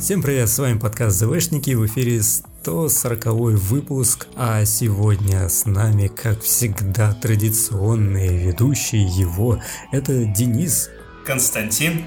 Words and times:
Всем 0.00 0.22
привет, 0.22 0.48
с 0.48 0.58
вами 0.58 0.78
подкаст 0.78 1.18
ЗВшники, 1.18 1.72
в 1.74 1.84
эфире 1.84 2.22
140 2.22 3.26
выпуск, 3.58 4.28
а 4.34 4.64
сегодня 4.64 5.46
с 5.46 5.66
нами, 5.66 6.06
как 6.06 6.40
всегда, 6.40 7.12
традиционные 7.12 8.46
ведущие 8.46 9.02
его, 9.02 9.60
это 9.92 10.24
Денис, 10.24 10.88
Константин 11.26 12.06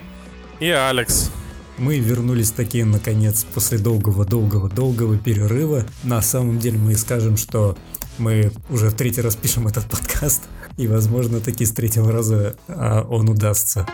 и 0.60 0.70
Алекс. 0.70 1.30
Мы 1.78 2.00
вернулись 2.00 2.50
такие, 2.50 2.84
наконец, 2.84 3.46
после 3.54 3.78
долгого-долгого-долгого 3.78 5.20
перерыва. 5.20 5.86
На 6.04 6.24
самом 6.24 6.58
деле 6.58 6.80
мы 6.80 6.96
скажем, 6.96 7.38
что 7.38 7.78
мы 8.18 8.52
уже 8.72 8.90
в 8.90 8.96
третий 8.96 9.22
раз 9.22 9.36
пишем 9.36 9.68
этот 9.68 9.86
подкаст, 9.90 10.42
и, 10.78 10.88
возможно, 10.88 11.40
таки 11.40 11.64
с 11.64 11.72
третьего 11.72 12.12
раза 12.12 12.56
а, 12.68 13.04
он 13.08 13.30
удастся. 13.30 13.88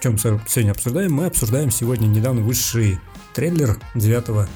Чем 0.00 0.18
сегодня 0.18 0.70
обсуждаем? 0.70 1.12
Мы 1.12 1.26
обсуждаем 1.26 1.70
сегодня 1.70 2.06
недавно 2.06 2.40
высший 2.40 2.98
трейлер 3.34 3.78
девятого 3.94 4.48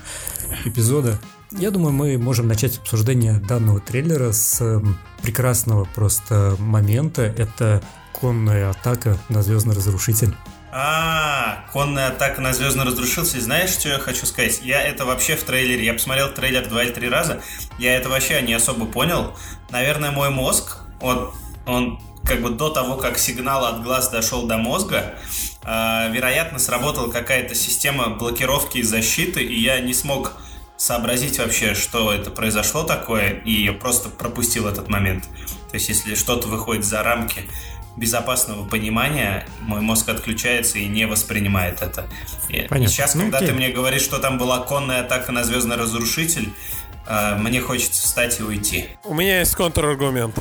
эпизода. 0.64 1.18
Я 1.50 1.70
думаю, 1.70 1.92
мы 1.92 2.18
можем 2.18 2.48
начать 2.48 2.78
обсуждение 2.78 3.34
данного 3.34 3.80
трейлера 3.80 4.32
с 4.32 4.82
прекрасного 5.22 5.84
просто 5.84 6.56
момента. 6.58 7.22
Это 7.22 7.82
конная 8.18 8.70
атака 8.70 9.18
на 9.28 9.42
Звездный 9.42 9.74
Разрушитель. 9.74 10.34
А, 10.72 11.66
конная 11.72 12.08
атака 12.08 12.40
на 12.40 12.52
Звездный 12.52 12.84
Разрушитель. 12.84 13.40
Знаешь, 13.40 13.70
что 13.70 13.90
я 13.90 13.98
хочу 13.98 14.26
сказать? 14.26 14.60
Я 14.62 14.82
это 14.82 15.04
вообще 15.04 15.36
в 15.36 15.45
трейлере. 15.45 15.84
Я 15.84 15.92
посмотрел 15.92 16.32
трейлер 16.32 16.68
два 16.68 16.82
или 16.82 16.90
три 16.90 17.08
раза. 17.08 17.40
Я 17.78 17.95
это 17.96 18.08
вообще 18.08 18.42
не 18.42 18.54
особо 18.54 18.86
понял. 18.86 19.36
Наверное, 19.70 20.10
мой 20.10 20.30
мозг, 20.30 20.78
он, 21.00 21.32
он 21.66 22.00
как 22.27 22.41
бы 22.41 22.51
до 22.51 22.70
того, 22.70 22.96
как 22.96 23.19
сигнал 23.19 23.65
от 23.66 23.82
глаз 23.82 24.09
дошел 24.09 24.46
до 24.46 24.57
мозга, 24.57 25.15
э, 25.62 26.10
вероятно, 26.12 26.59
сработала 26.59 27.10
какая-то 27.10 27.54
система 27.54 28.10
блокировки 28.10 28.79
и 28.79 28.82
защиты, 28.82 29.43
и 29.43 29.60
я 29.60 29.80
не 29.80 29.95
смог 29.95 30.32
сообразить 30.76 31.38
вообще, 31.38 31.74
что 31.74 32.13
это 32.13 32.30
произошло 32.30 32.82
такое, 32.82 33.30
и 33.30 33.71
просто 33.71 34.09
пропустил 34.09 34.66
этот 34.66 34.88
момент. 34.88 35.24
То 35.71 35.74
есть, 35.74 35.88
если 35.88 36.15
что-то 36.15 36.48
выходит 36.48 36.85
за 36.85 37.02
рамки 37.02 37.43
безопасного 37.96 38.66
понимания, 38.66 39.46
мой 39.60 39.80
мозг 39.80 40.09
отключается 40.09 40.79
и 40.79 40.87
не 40.87 41.07
воспринимает 41.07 41.80
это. 41.80 42.09
Понятно. 42.48 42.76
И 42.76 42.87
сейчас, 42.88 43.15
ну, 43.15 43.23
когда 43.23 43.38
окей. 43.38 43.48
ты 43.51 43.54
мне 43.54 43.68
говоришь, 43.68 44.02
что 44.02 44.18
там 44.18 44.37
была 44.37 44.60
конная 44.60 45.02
атака 45.02 45.30
на 45.30 45.45
Звездный 45.45 45.76
Разрушитель, 45.76 46.52
э, 47.07 47.37
мне 47.37 47.60
хочется 47.60 48.02
встать 48.02 48.41
и 48.41 48.43
уйти. 48.43 48.88
У 49.04 49.15
меня 49.15 49.41
есть 49.41 49.54
контраргумент. 49.54 50.37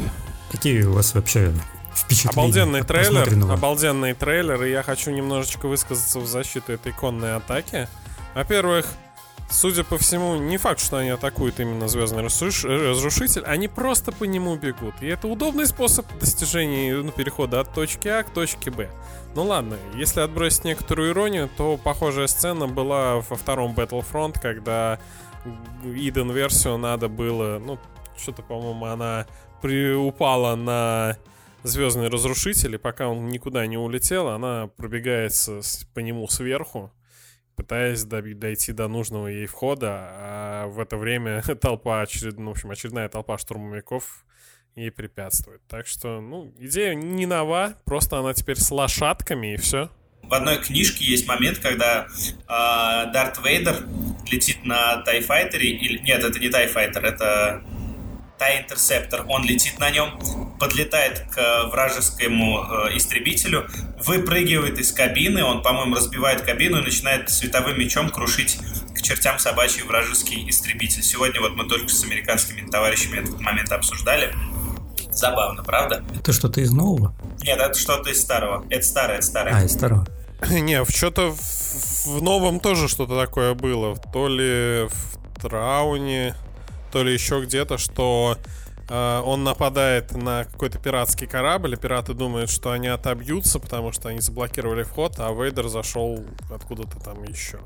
Какие 0.51 0.83
у 0.83 0.93
вас 0.93 1.13
вообще 1.13 1.53
впечатления? 1.95 2.31
Обалденный 2.31 2.83
трейлер, 2.83 3.51
обалденный 3.51 4.13
трейлер, 4.13 4.63
и 4.63 4.71
я 4.71 4.83
хочу 4.83 5.11
немножечко 5.11 5.67
высказаться 5.67 6.19
в 6.19 6.27
защиту 6.27 6.73
этой 6.73 6.91
конной 6.91 7.35
атаки. 7.35 7.87
Во-первых, 8.35 8.87
Судя 9.53 9.83
по 9.83 9.99
всему, 9.99 10.35
не 10.35 10.57
факт, 10.57 10.79
что 10.79 10.97
они 10.97 11.09
атакуют 11.09 11.59
именно 11.59 11.87
Звездный 11.87 12.23
Разрушитель, 12.23 13.43
они 13.43 13.67
просто 13.67 14.11
по 14.11 14.23
нему 14.23 14.55
бегут. 14.55 14.95
И 15.01 15.05
это 15.05 15.27
удобный 15.27 15.67
способ 15.67 16.07
достижения 16.19 16.95
ну, 16.95 17.11
перехода 17.11 17.59
от 17.59 17.71
точки 17.71 18.07
А 18.07 18.23
к 18.23 18.31
точке 18.31 18.71
Б. 18.71 18.89
Ну 19.35 19.43
ладно, 19.43 19.77
если 19.93 20.21
отбросить 20.21 20.63
некоторую 20.63 21.11
иронию, 21.11 21.49
то 21.55 21.77
похожая 21.77 22.27
сцена 22.27 22.67
была 22.67 23.17
во 23.17 23.35
втором 23.35 23.73
Battlefront, 23.73 24.39
когда 24.41 24.99
Иден 25.83 26.31
версию 26.31 26.77
надо 26.77 27.07
было, 27.07 27.59
ну, 27.59 27.77
что-то, 28.17 28.41
по-моему, 28.41 28.85
она 28.85 29.27
при, 29.61 29.93
упала 29.93 30.55
на 30.55 31.17
Звездный 31.63 32.09
Разрушитель, 32.09 32.75
и 32.75 32.77
пока 32.77 33.07
он 33.07 33.27
никуда 33.27 33.65
не 33.67 33.77
улетел, 33.77 34.27
она 34.27 34.67
пробегается 34.67 35.61
по 35.93 35.99
нему 35.99 36.27
сверху 36.27 36.91
пытаясь 37.55 38.03
дойти 38.03 38.71
до 38.71 38.87
нужного 38.87 39.27
ей 39.27 39.45
входа, 39.45 39.89
а 39.91 40.67
в 40.67 40.79
это 40.79 40.97
время 40.97 41.41
толпа, 41.61 42.01
очеред... 42.01 42.37
ну, 42.37 42.49
в 42.49 42.51
общем, 42.51 42.71
очередная 42.71 43.09
толпа 43.09 43.37
штурмовиков 43.37 44.25
ей 44.75 44.91
препятствует. 44.91 45.61
Так 45.67 45.85
что, 45.85 46.19
ну, 46.19 46.51
идея 46.57 46.95
не 46.95 47.25
нова, 47.25 47.75
просто 47.85 48.17
она 48.17 48.33
теперь 48.33 48.57
с 48.57 48.71
лошадками 48.71 49.53
и 49.53 49.57
все. 49.57 49.89
В 50.23 50.33
одной 50.33 50.57
книжке 50.57 51.05
есть 51.05 51.27
момент, 51.27 51.59
когда 51.59 52.07
э, 52.07 52.47
Дарт 52.47 53.43
Вейдер 53.43 53.85
летит 54.31 54.63
на 54.65 55.01
Тайфайтере, 55.03 55.69
или 55.69 55.99
нет, 55.99 56.23
это 56.23 56.39
не 56.39 56.49
Тайфайтер, 56.49 57.05
это 57.05 57.61
Тай 58.43 58.59
Интерсептор. 58.59 59.23
Он 59.29 59.45
летит 59.45 59.79
на 59.79 59.89
нем, 59.89 60.19
подлетает 60.59 61.23
к 61.33 61.69
вражескому 61.71 62.59
э, 62.59 62.97
истребителю, 62.97 63.69
выпрыгивает 64.05 64.77
из 64.79 64.91
кабины, 64.91 65.45
он, 65.45 65.61
по-моему, 65.61 65.95
разбивает 65.95 66.41
кабину 66.41 66.79
и 66.79 66.83
начинает 66.83 67.29
световым 67.29 67.79
мечом 67.79 68.09
крушить 68.09 68.59
к 68.93 69.01
чертям 69.01 69.39
собачий 69.39 69.83
вражеский 69.83 70.49
истребитель. 70.49 71.03
Сегодня 71.03 71.39
вот 71.39 71.55
мы 71.55 71.69
только 71.69 71.87
с 71.87 72.03
американскими 72.03 72.69
товарищами 72.69 73.19
этот 73.19 73.39
момент 73.39 73.71
обсуждали. 73.71 74.35
Забавно, 75.09 75.63
правда? 75.63 76.03
Это 76.13 76.33
что-то 76.33 76.59
из 76.59 76.73
нового? 76.73 77.15
Нет, 77.43 77.57
это 77.57 77.79
что-то 77.79 78.09
из 78.09 78.19
старого. 78.19 78.65
Это 78.69 78.85
старое, 78.85 79.17
это 79.19 79.25
старое. 79.25 79.55
А, 79.55 79.63
из 79.63 79.71
старого. 79.71 80.05
Не, 80.49 80.83
что-то 80.83 81.31
в, 81.31 82.05
в 82.07 82.21
новом 82.21 82.59
тоже 82.59 82.89
что-то 82.89 83.17
такое 83.17 83.53
было. 83.53 83.95
То 83.95 84.27
ли 84.27 84.89
в 84.89 85.39
Трауне, 85.41 86.35
то 86.93 87.01
ли 87.01 87.11
еще 87.11 87.41
где-то, 87.41 87.79
что 87.79 88.37
э, 88.87 89.21
он 89.25 89.43
нападает 89.43 90.11
на 90.11 90.43
какой-то 90.43 90.77
пиратский 90.77 91.25
корабль, 91.25 91.73
и 91.73 91.75
пираты 91.75 92.13
думают, 92.13 92.51
что 92.51 92.69
они 92.69 92.87
отобьются, 92.87 93.57
потому 93.57 93.91
что 93.91 94.09
они 94.09 94.21
заблокировали 94.21 94.83
вход, 94.83 95.15
а 95.17 95.33
Вейдер 95.33 95.69
зашел 95.69 96.23
откуда-то 96.51 96.99
там 96.99 97.23
еще. 97.23 97.57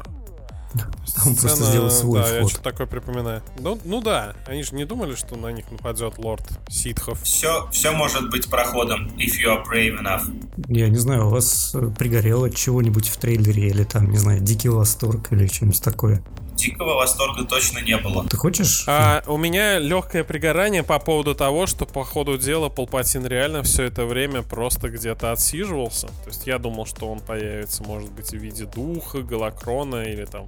Он 1.25 1.35
Сцена, 1.35 1.35
просто 1.35 1.63
сделал 1.65 1.91
свой 1.91 2.19
да, 2.19 2.25
вход. 2.25 2.41
я 2.41 2.47
что-то 2.47 2.63
такое 2.63 2.87
припоминаю. 2.87 3.41
Ну, 3.59 3.77
ну 3.83 4.01
да, 4.01 4.33
они 4.45 4.63
же 4.63 4.75
не 4.75 4.85
думали, 4.85 5.15
что 5.15 5.35
на 5.35 5.51
них 5.51 5.69
нападет 5.71 6.17
лорд 6.17 6.47
ситхов. 6.69 7.21
Все, 7.23 7.67
все 7.71 7.91
может 7.91 8.29
быть 8.29 8.49
проходом, 8.49 9.07
if 9.17 9.33
you 9.43 9.47
are 9.47 9.65
brave 9.65 10.01
enough. 10.01 10.23
Я 10.69 10.87
не 10.87 10.97
знаю, 10.97 11.27
у 11.27 11.29
вас 11.31 11.75
пригорело 11.97 12.49
чего-нибудь 12.49 13.09
в 13.09 13.17
трейлере 13.17 13.67
или 13.67 13.83
там, 13.83 14.09
не 14.09 14.17
знаю, 14.17 14.39
дикий 14.39 14.69
восторг 14.69 15.33
или 15.33 15.47
что-нибудь 15.47 15.81
такое? 15.81 16.23
Дикого 16.57 16.95
восторга 16.95 17.45
точно 17.45 17.79
не 17.79 17.97
было. 17.97 18.25
Ты 18.27 18.35
хочешь? 18.35 18.83
А, 18.87 19.23
у 19.27 19.37
меня 19.37 19.79
легкое 19.79 20.23
пригорание 20.23 20.83
по 20.83 20.99
поводу 20.99 21.35
того, 21.35 21.67
что 21.67 21.85
по 21.85 22.03
ходу 22.03 22.37
дела 22.37 22.69
Палпатин 22.69 23.25
реально 23.25 23.63
все 23.63 23.83
это 23.83 24.05
время 24.05 24.41
просто 24.41 24.89
где-то 24.89 25.31
отсиживался. 25.31 26.07
То 26.07 26.27
есть 26.27 26.45
я 26.45 26.57
думал, 26.57 26.85
что 26.85 27.07
он 27.07 27.19
появится, 27.19 27.83
может 27.83 28.11
быть, 28.11 28.31
в 28.31 28.37
виде 28.37 28.65
духа, 28.65 29.19
голокрона 29.19 30.03
или 30.03 30.25
там 30.25 30.47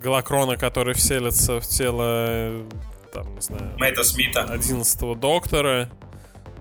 голокрона, 0.00 0.56
который 0.56 0.94
вселится 0.94 1.60
в 1.60 1.66
тело 1.66 2.64
там, 3.12 3.34
не 3.34 3.40
знаю, 3.40 3.72
Мэтта 3.78 4.04
Смита. 4.04 4.42
11 4.44 5.18
доктора. 5.18 5.88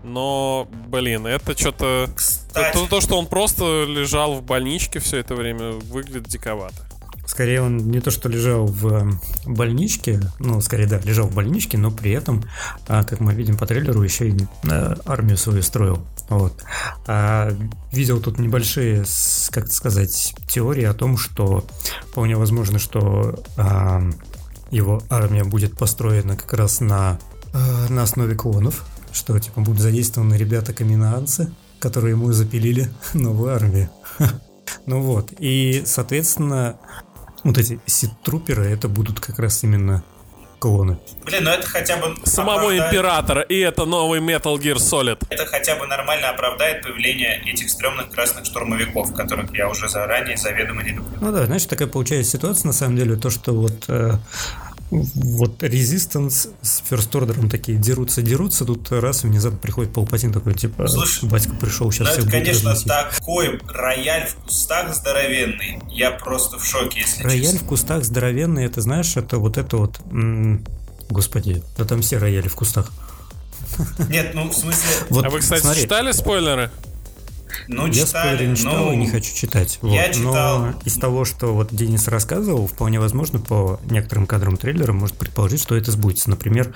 Но, 0.03 0.67
блин, 0.87 1.25
это 1.25 1.57
что-то... 1.57 2.07
То, 2.53 2.87
то, 2.87 3.01
что 3.01 3.17
он 3.17 3.25
просто 3.25 3.85
лежал 3.85 4.35
в 4.35 4.43
больничке 4.43 4.99
все 4.99 5.17
это 5.17 5.35
время, 5.35 5.71
выглядит 5.71 6.27
диковато. 6.27 6.85
Скорее 7.25 7.61
он 7.61 7.77
не 7.77 7.99
то 7.99 8.11
что 8.11 8.29
лежал 8.29 8.65
в 8.65 8.87
эм, 8.87 9.19
больничке, 9.45 10.21
ну, 10.39 10.61
скорее, 10.61 10.87
да, 10.87 10.99
лежал 10.99 11.27
в 11.27 11.33
больничке, 11.33 11.77
но 11.77 11.91
при 11.91 12.11
этом, 12.11 12.43
а, 12.87 13.03
как 13.03 13.19
мы 13.19 13.33
видим 13.33 13.57
по 13.57 13.65
трейлеру, 13.65 14.03
еще 14.03 14.29
и 14.29 14.37
э, 14.63 14.95
армию 15.05 15.37
свою 15.37 15.61
строил. 15.61 16.05
Вот. 16.29 16.63
А, 17.07 17.51
видел 17.91 18.19
тут 18.21 18.39
небольшие, 18.39 19.05
как 19.51 19.71
сказать, 19.71 20.35
теории 20.47 20.83
о 20.83 20.93
том, 20.93 21.17
что 21.17 21.65
вполне 22.09 22.35
возможно, 22.35 22.79
что 22.79 23.43
а, 23.57 24.01
его 24.71 25.01
армия 25.09 25.43
будет 25.43 25.77
построена 25.77 26.35
как 26.35 26.53
раз 26.53 26.79
на, 26.79 27.19
а, 27.53 27.87
на 27.89 28.03
основе 28.03 28.35
клонов, 28.35 28.85
что 29.11 29.37
типа 29.39 29.61
будут 29.61 29.81
задействованы 29.81 30.35
ребята-каминаанцы, 30.35 31.51
которые 31.79 32.11
ему 32.11 32.31
запилили 32.31 32.89
новую 33.13 33.53
армию. 33.53 33.89
Ну 34.87 35.01
вот, 35.01 35.31
и, 35.39 35.83
соответственно, 35.85 36.77
вот 37.45 37.57
эти 37.59 37.79
сит-труперы, 37.85 38.65
это 38.65 38.89
будут 38.89 39.19
как 39.19 39.39
раз 39.39 39.63
именно 39.63 40.03
клоны. 40.59 40.97
Блин, 41.25 41.43
ну 41.43 41.51
это 41.51 41.67
хотя 41.67 41.97
бы... 41.97 42.15
Самого 42.23 42.55
оправдает... 42.55 42.91
Императора, 42.91 43.41
и 43.41 43.59
это 43.59 43.85
новый 43.85 44.19
Metal 44.19 44.57
Gear 44.57 44.77
Solid. 44.77 45.23
Это 45.29 45.45
хотя 45.45 45.75
бы 45.75 45.85
нормально 45.85 46.29
оправдает 46.29 46.81
появление 46.81 47.43
этих 47.45 47.69
стрёмных 47.69 48.09
красных 48.09 48.45
штурмовиков, 48.45 49.13
которых 49.13 49.55
я 49.55 49.69
уже 49.69 49.87
заранее 49.87 50.37
заведомо 50.37 50.81
не 50.81 50.93
люблю. 50.93 51.17
Ну 51.21 51.31
да, 51.31 51.45
знаешь, 51.45 51.65
такая 51.65 51.87
получается 51.87 52.31
ситуация, 52.31 52.67
на 52.67 52.73
самом 52.73 52.95
деле, 52.95 53.15
то, 53.15 53.29
что 53.29 53.53
вот 53.53 53.85
э, 53.89 54.13
вот 54.91 55.63
Resistance 55.63 56.49
с 56.61 56.83
First 56.89 57.11
Order 57.11 57.49
такие 57.49 57.77
дерутся-дерутся, 57.77 58.65
тут 58.65 58.91
раз 58.91 59.23
внезапно 59.23 59.57
приходит 59.57 59.93
Палпатин 59.93 60.31
такой, 60.31 60.53
типа, 60.53 60.87
Слушай, 60.87 61.27
батька 61.27 61.53
пришел, 61.55 61.91
сейчас 61.91 62.15
ну, 62.17 62.23
это, 62.23 62.31
конечно, 62.31 62.71
разносить. 62.71 62.87
такой 62.87 63.59
рояль 63.67 64.27
в 64.27 64.35
кустах 64.35 64.95
здоровенный. 64.95 65.79
Я 65.89 66.11
просто 66.11 66.59
в 66.59 66.65
шоке, 66.65 66.99
если 67.01 67.23
Рояль 67.23 67.41
честно. 67.43 67.59
в 67.59 67.63
кустах 67.63 68.03
здоровенный, 68.03 68.65
это 68.65 68.81
знаешь, 68.81 69.15
это 69.17 69.37
вот 69.39 69.57
это 69.57 69.77
вот... 69.77 69.99
М- 70.11 70.63
господи, 71.09 71.63
да 71.77 71.85
там 71.85 72.01
все 72.01 72.17
рояли 72.17 72.47
в 72.47 72.55
кустах. 72.55 72.91
Нет, 74.09 74.33
ну 74.33 74.49
в 74.49 74.53
смысле... 74.53 74.87
Вот, 75.09 75.25
а 75.25 75.29
вы, 75.29 75.39
кстати, 75.39 75.61
смотри. 75.61 75.81
читали 75.81 76.11
спойлеры? 76.11 76.71
Ну, 77.67 77.87
я 77.87 77.93
читали, 77.93 78.07
спойлеры 78.07 78.47
не 78.47 78.55
читал 78.55 78.85
ну, 78.85 78.93
и 78.93 78.95
не 78.95 79.07
хочу 79.07 79.35
читать. 79.35 79.79
Вот. 79.81 79.93
Я 79.93 80.09
читал. 80.13 80.59
Но 80.59 80.73
из 80.85 80.95
того, 80.95 81.25
что 81.25 81.53
вот 81.53 81.73
Денис 81.73 82.07
рассказывал, 82.07 82.67
вполне 82.67 82.99
возможно, 82.99 83.39
по 83.39 83.79
некоторым 83.89 84.27
кадрам 84.27 84.57
трейлера 84.57 84.93
может 84.93 85.17
предположить, 85.17 85.61
что 85.61 85.75
это 85.75 85.91
сбудется. 85.91 86.29
Например, 86.29 86.73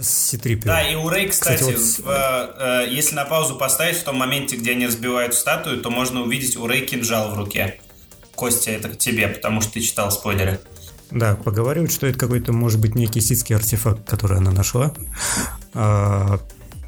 с 0.00 0.30
c 0.30 0.38
Да, 0.64 0.82
и 0.82 0.94
у 0.94 1.08
Рэй, 1.08 1.28
кстати, 1.28 1.60
кстати 1.60 1.76
вот... 1.76 2.06
в, 2.06 2.08
э, 2.08 2.86
если 2.90 3.14
на 3.14 3.24
паузу 3.24 3.56
поставить, 3.56 3.96
в 3.96 4.04
том 4.04 4.16
моменте, 4.16 4.56
где 4.56 4.72
они 4.72 4.86
разбивают 4.86 5.34
статую, 5.34 5.80
то 5.80 5.90
можно 5.90 6.22
увидеть 6.22 6.56
у 6.56 6.66
Рэй 6.66 6.86
кинжал 6.86 7.30
в 7.30 7.34
руке. 7.34 7.80
Костя, 8.34 8.70
это 8.70 8.88
к 8.88 8.98
тебе, 8.98 9.28
потому 9.28 9.60
что 9.60 9.72
ты 9.72 9.80
читал 9.80 10.10
спойлеры. 10.10 10.60
Да, 11.10 11.36
поговаривают, 11.36 11.90
что 11.90 12.06
это 12.06 12.18
какой-то, 12.18 12.52
может 12.52 12.80
быть, 12.80 12.94
некий 12.94 13.20
ситский 13.20 13.56
артефакт, 13.56 14.08
который 14.08 14.38
она 14.38 14.50
нашла. 14.50 14.92
А, 15.74 16.38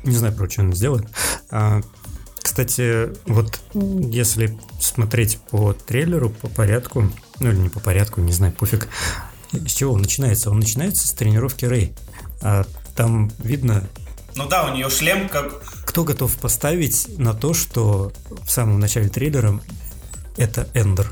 не 0.04 0.14
знаю, 0.14 0.34
про 0.34 0.48
что 0.48 0.62
она 0.62 0.74
сделает. 0.74 1.08
А, 1.50 1.80
кстати, 2.50 3.10
вот 3.26 3.60
если 3.74 4.58
смотреть 4.80 5.38
по 5.38 5.72
трейлеру, 5.72 6.30
по 6.30 6.48
порядку, 6.48 7.08
ну 7.38 7.48
или 7.48 7.56
не 7.56 7.68
по 7.68 7.78
порядку, 7.78 8.20
не 8.22 8.32
знаю, 8.32 8.52
пофиг, 8.52 8.88
с 9.52 9.70
чего 9.70 9.92
он 9.92 10.00
начинается? 10.00 10.50
Он 10.50 10.58
начинается 10.58 11.06
с 11.06 11.12
тренировки 11.12 11.64
Рэй. 11.64 11.94
А 12.42 12.64
там 12.96 13.30
видно... 13.38 13.86
Ну 14.34 14.48
да, 14.48 14.68
у 14.68 14.74
нее 14.74 14.90
шлем 14.90 15.28
как... 15.28 15.62
Кто 15.86 16.02
готов 16.02 16.36
поставить 16.38 17.16
на 17.18 17.34
то, 17.34 17.54
что 17.54 18.12
в 18.44 18.50
самом 18.50 18.80
начале 18.80 19.08
трейлера 19.08 19.60
это 20.36 20.66
Эндер? 20.74 21.08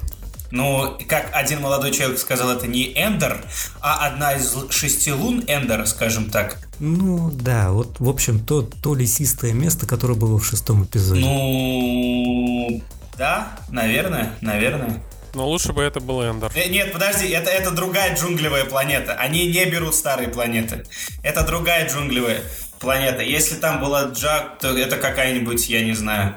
Ну, 0.50 0.97
как 1.09 1.31
один 1.33 1.61
молодой 1.61 1.93
человек 1.93 2.19
сказал, 2.19 2.50
это 2.50 2.67
не 2.67 2.93
Эндер, 2.95 3.45
а 3.81 4.06
одна 4.06 4.35
из 4.35 4.55
шести 4.71 5.12
лун 5.12 5.45
Эндера, 5.47 5.85
скажем 5.85 6.31
так. 6.31 6.59
Ну, 6.79 7.31
да, 7.31 7.71
вот, 7.71 8.00
в 8.00 8.09
общем, 8.09 8.41
то, 8.45 8.62
то 8.62 8.95
лесистое 8.95 9.53
место, 9.53 9.87
которое 9.87 10.15
было 10.15 10.39
в 10.39 10.47
шестом 10.47 10.85
эпизоде. 10.85 11.21
Ну, 11.21 12.83
да, 13.17 13.59
наверное, 13.69 14.37
наверное. 14.41 15.03
Но 15.35 15.47
лучше 15.47 15.73
бы 15.73 15.83
это 15.83 16.00
был 16.00 16.23
Эндер. 16.23 16.51
Э, 16.55 16.69
нет, 16.69 16.93
подожди, 16.93 17.29
это, 17.29 17.51
это 17.51 17.71
другая 17.71 18.17
джунглевая 18.17 18.65
планета. 18.65 19.12
Они 19.15 19.47
не 19.47 19.65
берут 19.67 19.94
старые 19.94 20.29
планеты. 20.29 20.85
Это 21.23 21.44
другая 21.44 21.89
джунглевая 21.89 22.41
планета. 22.81 23.23
Если 23.23 23.56
там 23.56 23.81
была 23.81 24.05
Джак, 24.05 24.59
то 24.59 24.77
это 24.77 24.97
какая-нибудь, 24.97 25.69
я 25.69 25.85
не 25.85 25.93
знаю, 25.93 26.37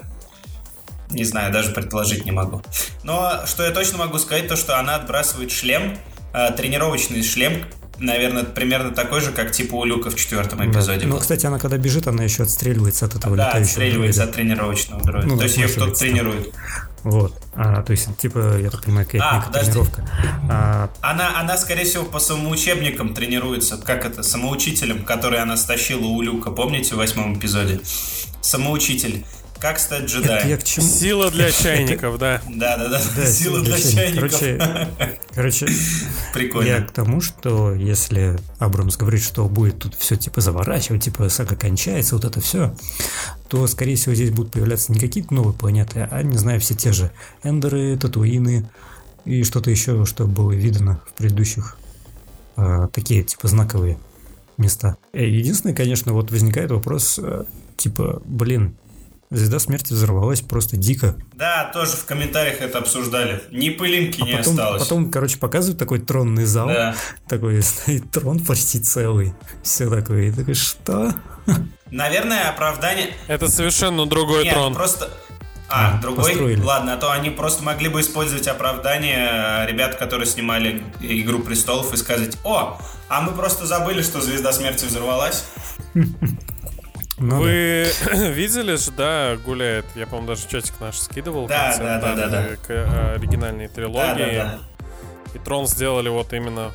не 1.12 1.24
знаю, 1.24 1.52
даже 1.52 1.72
предположить 1.72 2.26
не 2.26 2.32
могу. 2.32 2.62
Но 3.04 3.42
что 3.46 3.64
я 3.64 3.72
точно 3.72 3.98
могу 3.98 4.18
сказать, 4.20 4.48
то 4.48 4.56
что 4.56 4.80
она 4.80 4.96
отбрасывает 4.96 5.52
шлем, 5.52 5.98
э, 6.34 6.52
тренировочный 6.52 7.24
шлем, 7.24 7.64
наверное, 8.02 8.44
примерно 8.44 8.92
такой 8.92 9.22
же, 9.22 9.32
как 9.32 9.52
типа 9.52 9.76
у 9.76 9.86
Люка 9.86 10.10
в 10.10 10.16
четвертом 10.16 10.70
эпизоде. 10.70 11.06
Ну, 11.06 11.18
кстати, 11.18 11.46
она 11.46 11.60
когда 11.60 11.78
бежит, 11.78 12.08
она 12.08 12.24
еще 12.24 12.44
отстреливается 12.44 13.06
от 13.06 13.16
этого 13.16 13.36
да, 13.38 13.48
летающего 13.48 13.70
отстреливается 13.70 14.22
дроида. 14.22 14.30
от 14.30 14.36
тренировочного 14.36 15.04
дроида. 15.04 15.28
Ну, 15.28 15.38
то 15.38 15.44
есть 15.44 15.58
ее 15.58 15.68
кто-то 15.68 15.94
тренирует. 15.94 16.54
Вот. 17.04 17.34
А, 17.56 17.82
то 17.82 17.92
есть, 17.92 18.16
типа, 18.18 18.58
я 18.60 18.70
так 18.70 18.84
понимаю, 18.84 19.06
какая-то 19.06 19.48
а, 19.48 19.52
тренировка. 19.52 20.08
А... 20.50 20.90
Она, 21.02 21.40
она, 21.40 21.58
скорее 21.58 21.86
всего, 21.86 22.04
по 22.06 22.20
самоучебникам 22.20 23.14
тренируется. 23.14 23.78
Как 23.78 24.06
это? 24.06 24.22
Самоучителем, 24.22 25.04
который 25.04 25.40
она 25.40 25.58
стащила 25.58 26.06
у 26.06 26.22
Люка. 26.22 26.52
Помните 26.52 26.94
в 26.94 26.98
восьмом 26.98 27.38
эпизоде? 27.38 27.82
Самоучитель. 28.42 29.26
Как 29.62 29.78
стать 29.78 30.06
джедаем? 30.06 30.50
я 30.50 30.58
к 30.58 30.64
чему? 30.64 30.88
Сила 30.88 31.30
для 31.30 31.52
чайников, 31.52 32.18
да. 32.18 32.42
Да, 32.50 32.78
да, 32.78 32.90
да. 32.90 33.26
Сила 33.28 33.62
для 33.62 33.78
чайников. 33.78 34.32
Короче, 34.32 34.90
короче, 35.36 35.68
прикольно. 36.34 36.68
Я 36.68 36.82
к 36.82 36.92
тому, 36.92 37.22
что 37.22 37.72
если 37.74 38.40
Абрамс 38.58 38.98
говорит, 38.98 39.22
что 39.22 39.48
будет 39.48 39.78
тут 39.78 39.94
все 39.94 40.16
типа 40.16 40.42
заворачивать, 40.42 41.04
типа 41.04 41.30
сага 41.30 41.56
кончается, 41.56 42.16
вот 42.16 42.26
это 42.26 42.42
все, 42.42 42.76
то, 43.50 43.68
скорее 43.68 43.96
всего, 43.96 44.16
здесь 44.16 44.32
будут 44.32 44.52
появляться 44.52 44.92
не 44.92 45.00
какие-то 45.00 45.32
новые 45.32 45.54
планеты, 45.54 46.08
а, 46.10 46.24
не 46.24 46.38
знаю, 46.38 46.60
все 46.60 46.74
те 46.74 46.92
же 46.92 47.12
Эндеры, 47.44 47.96
Татуины 47.98 48.68
и 49.26 49.44
что-то 49.44 49.70
еще, 49.70 50.06
что 50.06 50.26
было 50.26 50.52
видно 50.52 51.02
в 51.08 51.14
предыдущих 51.14 51.78
а, 52.56 52.88
такие, 52.88 53.24
типа, 53.24 53.48
знаковые 53.48 54.00
места. 54.58 54.98
Э, 55.14 55.24
единственное, 55.24 55.76
конечно, 55.76 56.14
вот 56.14 56.32
возникает 56.32 56.72
вопрос, 56.72 57.20
э, 57.22 57.46
типа, 57.78 58.22
блин, 58.26 58.76
Звезда 59.32 59.60
смерти 59.60 59.94
взорвалась 59.94 60.42
просто 60.42 60.76
дико. 60.76 61.16
Да, 61.34 61.72
тоже 61.74 61.94
в 61.94 62.04
комментариях 62.04 62.60
это 62.60 62.80
обсуждали. 62.80 63.42
Ни 63.50 63.70
пылинки 63.70 64.22
а 64.22 64.26
не 64.26 64.36
потом, 64.36 64.52
осталось. 64.52 64.84
Потом, 64.84 65.10
короче, 65.10 65.38
показывают 65.38 65.80
такой 65.80 66.00
тронный 66.00 66.44
зал. 66.44 66.68
Да. 66.68 66.96
Такой 67.30 67.62
стоит 67.64 68.12
трон 68.12 68.42
почти 68.42 68.82
целый. 68.82 69.34
Все 69.64 69.90
такое. 69.90 70.24
И 70.28 70.32
такой, 70.34 70.54
что? 70.54 71.16
Наверное, 71.90 72.50
оправдание... 72.50 73.14
Это 73.28 73.48
совершенно 73.48 74.06
другой 74.06 74.44
Нет, 74.44 74.54
трон. 74.54 74.74
просто... 74.74 75.10
А, 75.70 75.98
а 75.98 76.02
другой? 76.02 76.26
Построили. 76.26 76.62
Ладно, 76.62 76.96
а 76.96 76.98
то 76.98 77.14
они 77.14 77.30
просто 77.30 77.64
могли 77.64 77.88
бы 77.88 78.02
использовать 78.02 78.48
оправдание 78.50 79.66
ребят, 79.66 79.96
которые 79.96 80.28
снимали 80.28 80.84
«Игру 81.00 81.40
престолов» 81.40 81.94
и 81.94 81.98
сказать, 81.98 82.38
о, 82.44 82.78
а 83.08 83.22
мы 83.22 83.32
просто 83.32 83.66
забыли, 83.66 84.02
что 84.02 84.20
Звезда 84.20 84.52
Смерти 84.52 84.84
взорвалась. 84.84 85.46
Ну, 87.22 87.40
Вы 87.40 87.88
да. 88.06 88.30
видели 88.32 88.76
же, 88.76 88.92
да, 88.98 89.38
гуляет, 89.46 89.86
я, 89.96 90.08
по-моему, 90.08 90.30
даже 90.30 90.48
чатик 90.48 90.74
наш 90.80 90.98
скидывал. 90.98 91.48
Да, 91.48 91.70
концерт, 91.70 92.02
да, 92.02 92.16
да, 92.16 92.16
да, 92.16 92.30
да, 92.30 92.56
К 92.56 92.70
э, 92.72 93.16
оригинальной 93.16 93.68
трилогии. 93.68 94.38
Да, 94.38 94.44
да, 94.44 94.60
да. 94.80 94.90
И 95.36 95.38
Трон 95.38 95.68
сделали 95.68 96.10
вот 96.10 96.34
именно... 96.34 96.72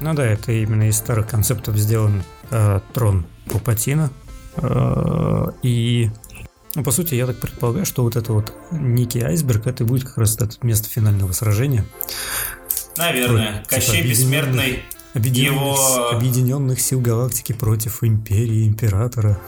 Ну 0.00 0.12
да, 0.12 0.26
это 0.26 0.50
именно 0.50 0.88
из 0.88 0.96
старых 0.96 1.28
концептов 1.28 1.76
сделан 1.76 2.24
э, 2.50 2.80
Трон 2.92 3.26
Палпатина. 3.48 4.10
Э, 4.56 5.46
и 5.62 6.10
ну, 6.74 6.82
по 6.82 6.90
сути, 6.90 7.14
я 7.14 7.26
так 7.26 7.38
предполагаю, 7.38 7.86
что 7.86 8.02
вот 8.02 8.16
это 8.16 8.32
вот 8.32 8.52
некий 8.72 9.22
айсберг, 9.22 9.68
это 9.68 9.84
будет 9.84 10.02
как 10.08 10.18
раз 10.18 10.34
это 10.34 10.50
место 10.62 10.88
финального 10.88 11.30
сражения. 11.30 11.84
Наверное. 12.96 13.62
Про, 13.68 13.76
Кощей 13.76 13.98
типа, 13.98 14.08
Бессмертный 14.08 14.82
Объединенных, 15.14 15.60
его... 15.60 16.08
объединенных 16.10 16.80
сил 16.80 17.00
галактики 17.00 17.52
против 17.52 18.02
империи, 18.02 18.66
императора. 18.66 19.40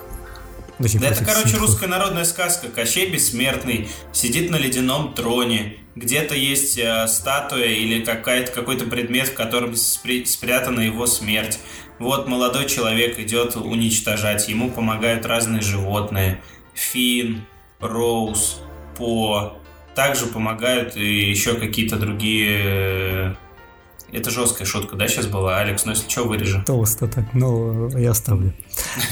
Точнее, 0.79 1.01
да 1.01 1.09
это, 1.09 1.25
короче, 1.25 1.49
ситхов. 1.49 1.69
русская 1.69 1.87
народная 1.89 2.25
сказка. 2.25 2.69
Кощей 2.69 3.11
Бессмертный 3.11 3.89
сидит 4.13 4.51
на 4.51 4.57
ледяном 4.57 5.15
троне. 5.15 5.77
Где-то 5.97 6.35
есть 6.35 6.79
э, 6.79 7.09
статуя 7.09 7.67
или 7.67 8.05
какая-то, 8.05 8.53
какой-то 8.53 8.85
предмет, 8.85 9.29
в 9.29 9.35
котором 9.35 9.73
спри- 9.73 10.27
спрятана 10.27 10.81
его 10.81 11.07
смерть. 11.07 11.59
Вот 11.99 12.29
молодой 12.29 12.69
человек 12.69 13.19
идет 13.19 13.57
уничтожать. 13.57 14.49
Ему 14.49 14.71
помогают 14.71 15.25
разные 15.25 15.63
животные. 15.63 16.43
Фин, 16.75 17.47
Роуз, 17.81 18.61
По. 18.97 19.57
Также 19.95 20.27
помогают 20.27 20.95
и 20.97 21.31
еще 21.31 21.55
какие-то 21.55 21.97
другие 21.97 22.61
э, 22.63 23.35
это 24.13 24.31
жесткая 24.31 24.67
шутка, 24.67 24.97
да, 24.97 25.09
сейчас 25.09 25.27
была, 25.27 25.59
Алекс? 25.59 25.85
Но 25.85 25.93
если 25.93 26.09
что, 26.09 26.25
вырежу. 26.25 26.63
Толсто 26.65 27.09
так, 27.09 27.25
но 27.35 27.89
я 27.99 28.13
оставлю. 28.13 28.53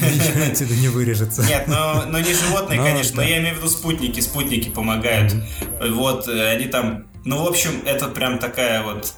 Отсюда 0.51 0.75
не 0.77 0.89
вырежется. 0.89 1.43
Нет, 1.43 1.67
но, 1.67 2.05
но 2.07 2.19
не 2.21 2.33
животные, 2.33 2.79
конечно, 2.79 3.17
но 3.17 3.23
я 3.23 3.39
имею 3.41 3.57
в 3.57 3.59
виду 3.59 3.69
спутники. 3.69 4.21
Спутники 4.21 4.69
помогают. 4.69 5.35
Вот, 5.81 6.29
э, 6.29 6.51
они 6.55 6.67
там... 6.67 7.07
Ну, 7.25 7.43
в 7.43 7.49
общем, 7.49 7.83
это 7.87 8.09
прям 8.09 8.39
такая 8.39 8.83
вот 8.83 9.15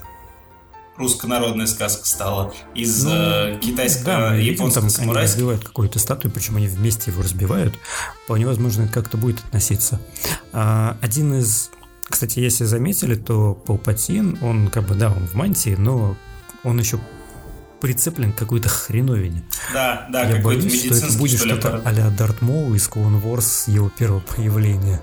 руссконародная 0.96 1.66
сказка 1.66 2.06
стала 2.06 2.54
из 2.74 3.04
ну, 3.04 3.10
э, 3.12 3.58
китайского, 3.60 4.04
да, 4.04 4.34
японского 4.34 4.82
там, 4.82 4.90
самурайского. 4.90 5.18
Они 5.18 5.26
разбивают 5.26 5.64
какую-то 5.64 5.98
статую, 5.98 6.32
причем 6.32 6.56
они 6.56 6.68
вместе 6.68 7.10
его 7.10 7.22
разбивают. 7.22 7.74
Вполне 8.24 8.46
возможно, 8.46 8.82
это 8.82 8.92
как-то 8.92 9.16
будет 9.16 9.40
относиться. 9.40 10.00
А, 10.52 10.96
один 11.00 11.34
из 11.34 11.70
кстати, 12.08 12.38
если 12.38 12.64
заметили, 12.64 13.14
то 13.14 13.54
Палпатин, 13.54 14.38
он 14.40 14.68
как 14.68 14.84
бы, 14.84 14.94
да, 14.94 15.10
он 15.10 15.26
в 15.26 15.34
мантии, 15.34 15.74
но 15.76 16.16
он 16.62 16.78
еще 16.78 16.98
прицеплен 17.80 18.32
к 18.32 18.36
какой-то 18.36 18.68
хреновине. 18.68 19.42
Да, 19.72 20.06
да, 20.10 20.22
Я 20.22 20.42
боюсь, 20.42 20.84
что 20.84 20.94
это 20.94 21.18
будет 21.18 21.40
что-то 21.40 21.82
а-ля 21.84 22.10
Дарт 22.10 22.42
Моу 22.42 22.74
из 22.74 22.88
Clone 22.88 23.22
Wars 23.22 23.70
его 23.70 23.90
первого 23.90 24.20
появления. 24.20 25.02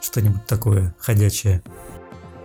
Что-нибудь 0.00 0.46
такое 0.46 0.94
ходячее. 0.98 1.62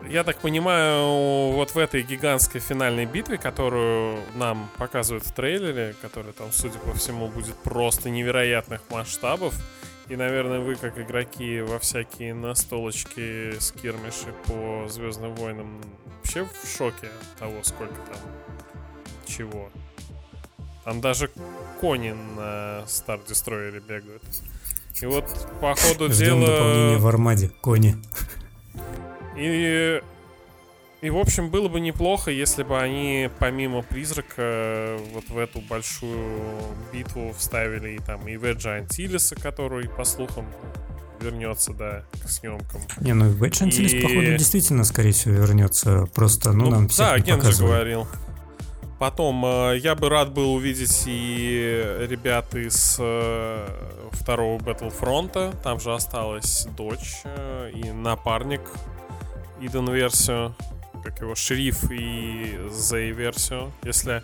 Я 0.10 0.26
так 0.26 0.38
понимаю, 0.40 1.52
вот 1.54 1.74
в 1.74 1.78
этой 1.78 2.02
гигантской 2.02 2.60
финальной 2.60 3.06
битве, 3.06 3.38
которую 3.38 4.20
нам 4.36 4.70
показывают 4.78 5.26
в 5.26 5.32
трейлере, 5.32 5.96
которая 6.02 6.34
там, 6.34 6.48
судя 6.52 6.80
по 6.80 6.94
всему, 6.94 7.30
будет 7.30 7.56
просто 7.56 8.10
невероятных 8.10 8.82
масштабов, 8.90 9.54
и, 10.12 10.16
наверное, 10.18 10.60
вы, 10.60 10.76
как 10.76 11.00
игроки 11.00 11.62
во 11.62 11.80
всякие 11.80 12.34
настолочки, 12.34 13.58
скирмиши 13.60 14.34
по 14.46 14.86
Звездным 14.90 15.34
войнам, 15.36 15.82
вообще 16.18 16.44
в 16.44 16.78
шоке 16.78 17.08
от 17.08 17.40
того, 17.40 17.64
сколько 17.64 17.96
там 17.96 18.20
чего. 19.26 19.70
Там 20.84 21.00
даже 21.00 21.30
кони 21.80 22.14
на 22.36 22.84
Star 22.88 23.26
Destroyer 23.26 23.80
бегают. 23.80 24.22
И 25.02 25.06
вот 25.06 25.26
по 25.62 25.76
ходу 25.76 26.12
Ждем 26.12 26.42
дела... 26.42 26.46
дополнение 26.46 26.98
в 26.98 27.08
Армаде, 27.08 27.50
кони. 27.62 27.96
И 29.38 30.02
и, 31.02 31.10
в 31.10 31.18
общем, 31.18 31.50
было 31.50 31.68
бы 31.68 31.80
неплохо, 31.80 32.30
если 32.30 32.62
бы 32.62 32.80
они, 32.80 33.30
помимо 33.40 33.82
призрака, 33.82 34.98
вот 35.14 35.30
в 35.30 35.38
эту 35.38 35.60
большую 35.62 36.62
битву 36.94 37.34
вставили 37.38 37.96
и 37.96 38.00
там 38.00 38.28
и 38.28 38.38
Веджа 38.38 38.76
Антилиса, 38.76 39.36
который, 39.36 39.90
по 39.90 40.04
слухам, 40.04 40.46
вернется, 41.20 41.74
да, 41.74 42.04
к 42.24 42.30
съемкам. 42.30 42.82
Не, 43.00 43.14
ну 43.14 43.30
Ведж 43.30 43.64
Антилис, 43.64 43.94
и... 43.94 44.02
походу, 44.02 44.38
действительно, 44.38 44.84
скорее 44.84 45.12
всего, 45.12 45.36
вернется. 45.36 46.08
Просто, 46.14 46.52
ну, 46.52 46.66
ну 46.66 46.72
нам 46.72 46.88
всех 46.88 47.26
Да, 47.26 47.52
же 47.52 47.64
говорил. 47.64 48.08
Потом, 49.00 49.44
э, 49.44 49.80
я 49.80 49.96
бы 49.96 50.10
рад 50.10 50.32
был 50.32 50.54
увидеть 50.54 51.04
и 51.08 52.06
ребят 52.08 52.54
из 52.54 52.98
э, 53.00 53.68
второго 54.12 54.60
Battlefront. 54.60 55.56
Там 55.64 55.80
же 55.80 55.92
осталась 55.92 56.68
дочь 56.78 57.22
э, 57.24 57.72
и 57.74 57.92
напарник 57.92 58.62
Иден 59.60 59.92
версию 59.92 60.56
как 61.04 61.20
его, 61.22 61.36
шериф 61.36 61.92
и 61.92 62.60
Зей 62.72 63.12
версию. 63.12 63.72
Если 63.84 64.24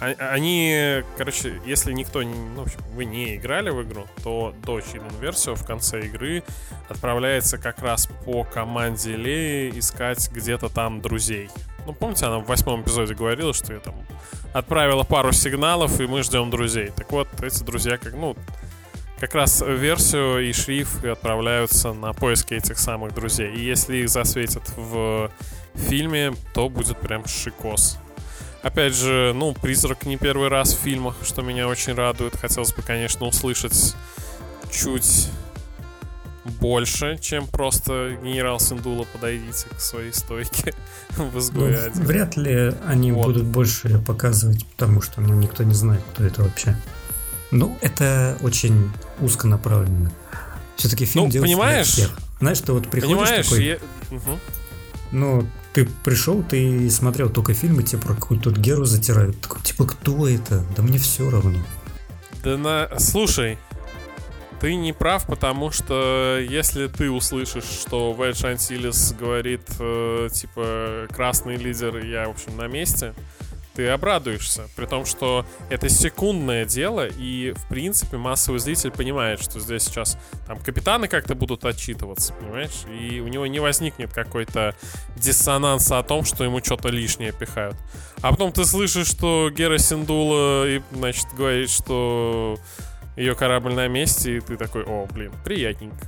они, 0.00 1.02
короче, 1.16 1.60
если 1.66 1.92
никто, 1.92 2.22
ну, 2.22 2.62
в 2.62 2.66
общем, 2.66 2.80
вы 2.94 3.04
не 3.04 3.34
играли 3.36 3.70
в 3.70 3.82
игру, 3.82 4.06
то 4.22 4.54
дочь 4.62 4.90
Иден 4.90 5.20
версию 5.20 5.56
в 5.56 5.66
конце 5.66 6.06
игры 6.06 6.44
отправляется 6.88 7.58
как 7.58 7.80
раз 7.80 8.06
по 8.24 8.44
команде 8.44 9.16
Леи 9.16 9.76
искать 9.76 10.30
где-то 10.30 10.68
там 10.68 11.00
друзей. 11.00 11.50
Ну, 11.84 11.92
помните, 11.94 12.26
она 12.26 12.38
в 12.38 12.46
восьмом 12.46 12.82
эпизоде 12.82 13.14
говорила, 13.14 13.52
что 13.52 13.72
я 13.72 13.80
там 13.80 13.94
отправила 14.52 15.02
пару 15.04 15.32
сигналов, 15.32 16.00
и 16.00 16.06
мы 16.06 16.22
ждем 16.22 16.50
друзей. 16.50 16.90
Так 16.94 17.10
вот, 17.10 17.28
эти 17.42 17.62
друзья, 17.64 17.98
как, 17.98 18.14
ну, 18.14 18.36
как 19.18 19.34
раз 19.34 19.62
версию 19.66 20.48
и 20.48 20.52
шрифт 20.52 21.04
отправляются 21.04 21.92
на 21.92 22.12
поиски 22.12 22.54
этих 22.54 22.78
самых 22.78 23.14
друзей. 23.14 23.54
И 23.54 23.64
если 23.64 23.98
их 23.98 24.08
засветят 24.08 24.62
в 24.76 25.30
фильме, 25.74 26.34
то 26.54 26.68
будет 26.68 26.98
прям 26.98 27.26
шикос. 27.26 27.98
Опять 28.62 28.94
же, 28.94 29.32
ну, 29.34 29.54
призрак 29.54 30.04
не 30.04 30.16
первый 30.16 30.48
раз 30.48 30.74
в 30.74 30.78
фильмах, 30.78 31.16
что 31.22 31.42
меня 31.42 31.68
очень 31.68 31.94
радует. 31.94 32.36
Хотелось 32.36 32.72
бы, 32.72 32.82
конечно, 32.82 33.26
услышать 33.26 33.94
чуть 34.70 35.30
больше, 36.60 37.18
чем 37.20 37.46
просто 37.46 38.16
генерал 38.22 38.58
Синдула 38.58 39.04
подойдите 39.12 39.66
к 39.76 39.80
своей 39.80 40.12
стойке 40.12 40.74
в 41.10 41.38
изгое 41.38 41.92
ну, 41.94 42.02
Вряд 42.02 42.36
ли 42.36 42.72
они 42.86 43.12
вот. 43.12 43.26
будут 43.26 43.44
больше 43.44 43.98
показывать, 44.00 44.64
потому 44.66 45.02
что 45.02 45.20
ну, 45.20 45.34
никто 45.34 45.62
не 45.62 45.74
знает, 45.74 46.02
кто 46.12 46.24
это 46.24 46.42
вообще. 46.42 46.76
Ну, 47.50 47.76
это 47.80 48.38
очень 48.42 48.90
узконаправленно. 49.20 50.12
Все-таки 50.76 51.06
фильм 51.06 51.24
ну, 51.24 51.30
делается 51.30 51.56
понимаешь, 51.56 51.94
для 51.94 52.06
всех. 52.06 52.18
Знаешь, 52.40 52.60
ты 52.60 52.72
вот 52.72 52.88
приходишь 52.88 53.16
понимаешь, 53.16 53.46
такой... 53.46 53.64
Я... 53.64 53.78
Угу. 54.10 54.38
Ну, 55.12 55.48
ты 55.72 55.88
пришел, 56.04 56.42
ты 56.42 56.90
смотрел 56.90 57.30
только 57.30 57.54
фильмы, 57.54 57.82
тебе 57.82 58.00
про 58.00 58.14
какую-то 58.14 58.50
Геру 58.50 58.84
затирают. 58.84 59.40
Такой, 59.40 59.62
типа, 59.62 59.86
кто 59.86 60.28
это? 60.28 60.64
Да 60.76 60.82
мне 60.82 60.98
все 60.98 61.28
равно. 61.28 61.58
Да 62.44 62.56
на... 62.56 62.88
Слушай, 62.98 63.58
ты 64.60 64.74
не 64.74 64.92
прав, 64.92 65.26
потому 65.26 65.70
что 65.70 66.38
если 66.38 66.88
ты 66.88 67.10
услышишь, 67.10 67.64
что 67.64 68.12
Вэдж 68.12 68.44
Антилес 68.44 69.14
говорит, 69.18 69.62
э, 69.78 70.28
типа, 70.32 71.06
красный 71.10 71.56
лидер, 71.56 72.04
я, 72.04 72.26
в 72.26 72.30
общем, 72.30 72.56
на 72.56 72.66
месте, 72.66 73.14
ты 73.78 73.86
обрадуешься. 73.86 74.68
При 74.74 74.86
том, 74.86 75.06
что 75.06 75.46
это 75.70 75.88
секундное 75.88 76.64
дело, 76.64 77.06
и, 77.06 77.52
в 77.52 77.68
принципе, 77.68 78.16
массовый 78.16 78.58
зритель 78.58 78.90
понимает, 78.90 79.40
что 79.40 79.60
здесь 79.60 79.84
сейчас 79.84 80.18
там 80.48 80.58
капитаны 80.58 81.06
как-то 81.06 81.36
будут 81.36 81.64
отчитываться, 81.64 82.32
понимаешь? 82.32 82.82
И 83.00 83.20
у 83.20 83.28
него 83.28 83.46
не 83.46 83.60
возникнет 83.60 84.12
какой-то 84.12 84.74
диссонанса 85.14 86.00
о 86.00 86.02
том, 86.02 86.24
что 86.24 86.42
ему 86.42 86.58
что-то 86.58 86.88
лишнее 86.88 87.30
пихают. 87.30 87.76
А 88.20 88.32
потом 88.32 88.50
ты 88.50 88.64
слышишь, 88.64 89.06
что 89.06 89.48
Гера 89.48 89.78
Синдула, 89.78 90.66
и, 90.68 90.82
значит, 90.90 91.28
говорит, 91.36 91.70
что 91.70 92.58
ее 93.16 93.36
корабль 93.36 93.74
на 93.74 93.86
месте, 93.86 94.38
и 94.38 94.40
ты 94.40 94.56
такой, 94.56 94.82
о, 94.82 95.06
блин, 95.06 95.30
приятненько. 95.44 96.04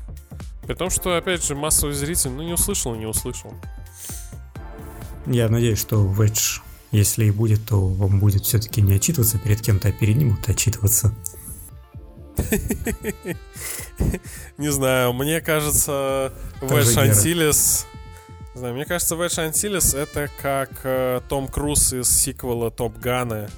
При 0.66 0.74
том, 0.74 0.90
что, 0.90 1.16
опять 1.16 1.46
же, 1.46 1.54
массовый 1.54 1.94
зритель, 1.94 2.30
ну, 2.30 2.42
не 2.42 2.54
услышал, 2.54 2.96
не 2.96 3.06
услышал. 3.06 3.54
Я 5.26 5.48
надеюсь, 5.48 5.78
что 5.78 6.04
Ведж 6.04 6.62
если 6.92 7.26
и 7.26 7.30
будет, 7.30 7.66
то 7.66 7.86
он 7.86 8.18
будет 8.18 8.44
все-таки 8.44 8.82
не 8.82 8.94
отчитываться 8.94 9.38
перед 9.38 9.60
кем-то, 9.60 9.88
а 9.88 9.92
перед 9.92 10.16
ним 10.16 10.30
будет 10.30 10.48
отчитываться. 10.48 11.14
Не 14.58 14.70
знаю, 14.72 15.12
мне 15.12 15.40
кажется, 15.40 16.32
Вэдж 16.60 16.98
Антилес... 16.98 17.86
Знаю, 18.54 18.74
мне 18.74 18.84
кажется, 18.84 19.14
Вэдж 19.14 19.38
Антилес 19.38 19.94
это 19.94 20.28
как 20.42 20.80
э, 20.82 21.20
Том 21.28 21.46
Круз 21.48 21.92
из 21.92 22.08
сиквела 22.08 22.70
Топ 22.70 22.98
Гана, 22.98 23.48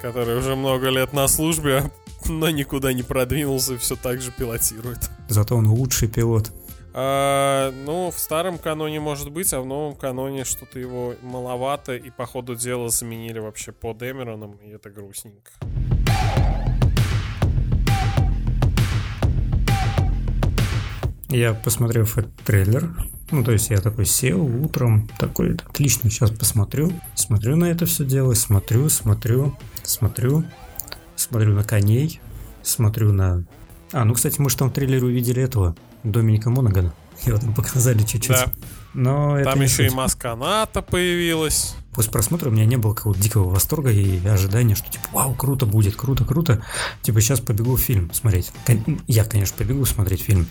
который 0.00 0.38
уже 0.38 0.56
много 0.56 0.88
лет 0.88 1.12
на 1.12 1.28
службе, 1.28 1.90
но 2.26 2.48
никуда 2.50 2.92
не 2.92 3.02
продвинулся 3.02 3.74
и 3.74 3.76
все 3.76 3.94
так 3.94 4.22
же 4.22 4.32
пилотирует. 4.32 5.10
Зато 5.28 5.54
он 5.56 5.66
лучший 5.68 6.08
пилот. 6.08 6.50
А, 6.94 7.70
ну, 7.86 8.10
в 8.10 8.18
старом 8.18 8.58
каноне 8.58 9.00
может 9.00 9.30
быть, 9.30 9.52
а 9.54 9.60
в 9.60 9.66
новом 9.66 9.96
каноне 9.96 10.44
что-то 10.44 10.78
его 10.78 11.14
маловато, 11.22 11.96
и 11.96 12.10
по 12.10 12.26
ходу 12.26 12.54
дела 12.54 12.90
заменили 12.90 13.38
вообще 13.38 13.72
по 13.72 13.94
Дэмероном, 13.94 14.56
и 14.64 14.70
это 14.70 14.90
грустненько. 14.90 15.52
Я 21.30 21.54
посмотрел 21.54 22.04
этот 22.04 22.34
трейлер. 22.44 22.90
Ну, 23.30 23.42
то 23.42 23.52
есть 23.52 23.70
я 23.70 23.80
такой 23.80 24.04
сел 24.04 24.44
утром, 24.62 25.08
такой, 25.18 25.54
отлично, 25.54 26.10
сейчас 26.10 26.30
посмотрю. 26.30 26.92
Смотрю 27.14 27.56
на 27.56 27.64
это 27.64 27.86
все 27.86 28.04
дело, 28.04 28.34
смотрю, 28.34 28.90
смотрю, 28.90 29.56
смотрю, 29.82 30.44
смотрю 31.16 31.54
на 31.54 31.64
коней, 31.64 32.20
смотрю 32.62 33.12
на... 33.12 33.46
А, 33.92 34.04
ну, 34.04 34.14
кстати, 34.14 34.40
мы 34.40 34.50
же 34.50 34.56
там 34.56 34.70
в 34.70 34.72
трейлере 34.72 35.04
увидели 35.04 35.42
этого, 35.42 35.76
Доминика 36.02 36.50
Монагана. 36.50 36.94
Его 37.24 37.38
там 37.38 37.54
показали 37.54 38.02
чуть-чуть. 38.02 38.36
Да. 38.36 38.52
Но 38.94 39.42
там 39.44 39.60
еще 39.60 39.86
и 39.86 39.90
маска 39.90 40.34
НАТО 40.34 40.82
появилась. 40.82 41.76
После 41.92 42.10
просмотра 42.10 42.48
у 42.48 42.52
меня 42.52 42.64
не 42.64 42.76
было 42.76 42.94
какого-то 42.94 43.20
дикого 43.20 43.50
восторга 43.50 43.90
и 43.90 44.26
ожидания, 44.26 44.74
что 44.74 44.90
типа, 44.90 45.04
вау, 45.12 45.34
круто 45.34 45.66
будет, 45.66 45.94
круто, 45.94 46.24
круто. 46.24 46.64
Типа, 47.02 47.20
сейчас 47.20 47.40
побегу 47.40 47.76
фильм 47.76 48.10
смотреть. 48.14 48.50
Я, 49.06 49.24
конечно, 49.24 49.56
побегу 49.58 49.84
смотреть 49.84 50.22
фильм, 50.22 50.46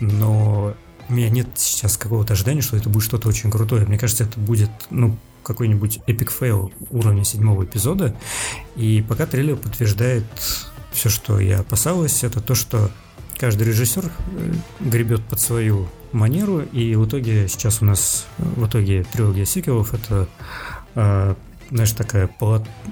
но 0.00 0.74
у 1.08 1.12
меня 1.12 1.30
нет 1.30 1.48
сейчас 1.56 1.96
какого-то 1.96 2.34
ожидания, 2.34 2.60
что 2.60 2.76
это 2.76 2.90
будет 2.90 3.04
что-то 3.04 3.28
очень 3.28 3.50
крутое. 3.50 3.86
Мне 3.86 3.98
кажется, 3.98 4.24
это 4.24 4.38
будет, 4.38 4.70
ну, 4.90 5.16
какой-нибудь 5.42 6.00
epic 6.06 6.30
fail 6.30 6.72
уровня 6.90 7.24
седьмого 7.24 7.64
эпизода. 7.64 8.14
И 8.74 9.04
пока 9.08 9.26
трейлер 9.26 9.56
подтверждает 9.56 10.24
все, 10.96 11.08
что 11.08 11.38
я 11.38 11.60
опасалась, 11.60 12.24
это 12.24 12.40
то, 12.40 12.54
что 12.54 12.90
каждый 13.38 13.68
режиссер 13.68 14.04
э, 14.06 14.52
гребет 14.80 15.22
под 15.22 15.40
свою 15.40 15.88
манеру, 16.12 16.60
и 16.60 16.94
в 16.96 17.06
итоге 17.06 17.48
сейчас 17.48 17.82
у 17.82 17.84
нас, 17.84 18.26
в 18.38 18.66
итоге 18.66 19.04
трилогия 19.04 19.44
сиквелов 19.44 19.94
это 19.94 20.28
э, 20.94 21.34
знаешь, 21.70 21.92
такая 21.92 22.30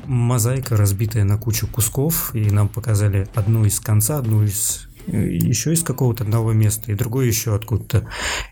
мозаика, 0.06 0.76
разбитая 0.76 1.24
на 1.24 1.38
кучу 1.38 1.66
кусков, 1.66 2.34
и 2.34 2.50
нам 2.50 2.68
показали 2.68 3.28
одну 3.34 3.64
из 3.64 3.80
конца, 3.80 4.18
одну 4.18 4.42
из 4.42 4.88
э, 5.06 5.16
еще 5.16 5.72
из 5.72 5.82
какого-то 5.82 6.24
одного 6.24 6.52
места, 6.52 6.92
и 6.92 6.94
другую 6.94 7.26
еще 7.26 7.54
откуда-то, 7.54 8.08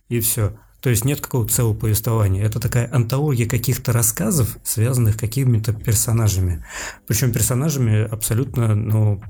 и 0.09 0.21
все. 0.21 0.57
То 0.81 0.91
есть 0.91 1.05
нет 1.05 1.21
какого-то 1.21 1.55
целого 1.55 1.75
повествования. 1.75 2.45
Это 2.45 2.59
такая 2.59 2.93
антология 2.93 3.49
каких-то 3.49 3.93
рассказов, 3.93 4.59
связанных 4.65 5.17
какими-то 5.17 5.73
персонажами. 5.73 6.65
Причем 7.07 7.33
персонажами 7.33 8.03
абсолютно, 8.03 8.75
ну, 8.75 9.23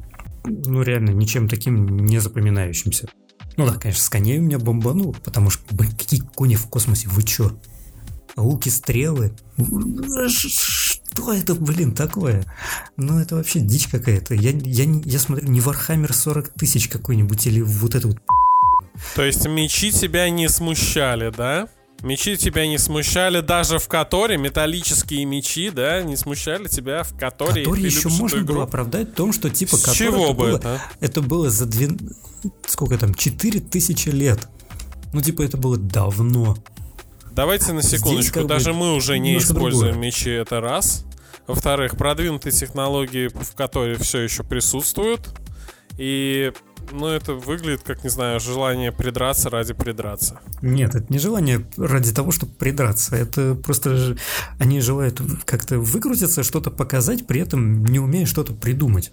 ну, 0.45 0.83
реально 0.83 1.11
ничем 1.11 1.49
таким 1.49 1.87
не 1.99 2.19
запоминающимся. 2.19 3.09
Ну 3.57 3.67
да, 3.67 3.75
конечно, 3.75 4.03
с 4.03 4.09
коней 4.09 4.39
у 4.39 4.43
меня 4.43 4.59
бомбанул, 4.59 5.15
потому 5.25 5.51
что, 5.51 5.63
блин, 5.75 5.93
какие 5.93 6.21
кони 6.21 6.57
в 6.57 6.67
космосе, 6.67 7.09
вы 7.09 7.23
чё? 7.23 7.57
Луки, 8.37 8.71
стрелы? 8.71 9.35
Что 10.29 11.35
это, 11.35 11.55
блин, 11.55 11.95
такое? 11.95 12.45
Ну, 12.97 13.19
это 13.19 13.37
вообще 13.37 13.61
дичь 13.61 13.89
какая-то. 13.89 14.35
Я, 14.35 14.51
я, 14.53 14.85
я 15.05 15.19
смотрю, 15.19 15.49
не 15.49 15.61
Warhammer 15.61 16.13
40 16.13 16.49
тысяч 16.51 16.89
какой-нибудь 16.89 17.47
или 17.47 17.61
вот 17.61 17.95
это 17.95 18.09
вот 18.09 18.19
то 19.15 19.23
есть 19.25 19.47
мечи 19.47 19.91
тебя 19.91 20.31
не 20.31 20.49
смущали, 20.49 21.31
да? 21.31 21.69
Мечи 22.03 22.37
тебя 22.37 22.67
не 22.67 22.79
смущали 22.79 23.41
даже 23.41 23.79
в 23.79 23.87
Которе, 23.87 24.37
металлические 24.37 25.25
мечи, 25.25 25.71
да, 25.71 26.03
не 26.03 26.17
смущали 26.17 26.67
тебя 26.69 27.05
в 27.05 27.17
Которе. 27.17 27.63
Которе 27.65 27.83
еще 27.83 28.09
можно 28.09 28.39
игру? 28.39 28.55
было 28.55 28.65
оправдать 28.65 29.11
в 29.11 29.15
том, 29.15 29.33
что 29.33 29.51
типа 29.51 29.77
С 29.77 29.93
чего 29.93 30.25
это 30.25 30.33
бы 30.33 30.45
было, 30.45 30.57
это? 30.59 30.83
Это 31.01 31.23
было 31.23 31.49
за 31.51 31.67
две... 31.67 31.91
Сколько 32.67 32.99
там? 32.99 33.15
Четыре 33.15 33.61
тысячи 33.61 34.09
лет. 34.09 34.49
Ну, 35.13 35.21
типа, 35.21 35.43
это 35.43 35.57
было 35.57 35.77
давно. 35.77 36.57
Давайте 37.33 37.73
на 37.73 37.83
секундочку. 37.83 38.41
Здесь, 38.41 38.49
Даже 38.49 38.73
бы, 38.73 38.79
мы 38.79 38.95
уже 38.95 39.19
не 39.19 39.39
используем 39.39 39.93
другое. 39.93 40.07
мечи, 40.07 40.31
это 40.31 40.61
раз. 40.61 41.05
Во-вторых, 41.47 41.97
продвинутые 41.97 42.53
технологии 42.53 43.29
в 43.29 43.55
которой 43.55 43.97
все 43.97 44.21
еще 44.21 44.43
присутствуют. 44.43 45.29
И 45.99 46.53
ну, 46.91 47.07
это 47.07 47.35
выглядит 47.35 47.83
как, 47.83 48.05
не 48.05 48.11
знаю, 48.11 48.41
желание 48.41 48.93
придраться 48.93 49.51
ради 49.51 49.75
придраться. 49.75 50.41
Нет, 50.61 50.95
это 50.95 51.07
не 51.13 51.19
желание 51.19 51.67
ради 51.77 52.13
того, 52.13 52.33
чтобы 52.33 52.53
придраться. 52.53 53.17
Это 53.17 53.55
просто 53.55 54.17
они 54.59 54.81
желают 54.81 55.21
как-то 55.45 55.79
выкрутиться, 55.79 56.43
что-то 56.43 56.71
показать, 56.71 57.27
при 57.27 57.41
этом 57.41 57.85
не 57.85 57.99
умея 57.99 58.27
что-то 58.27 58.53
придумать. 58.53 59.13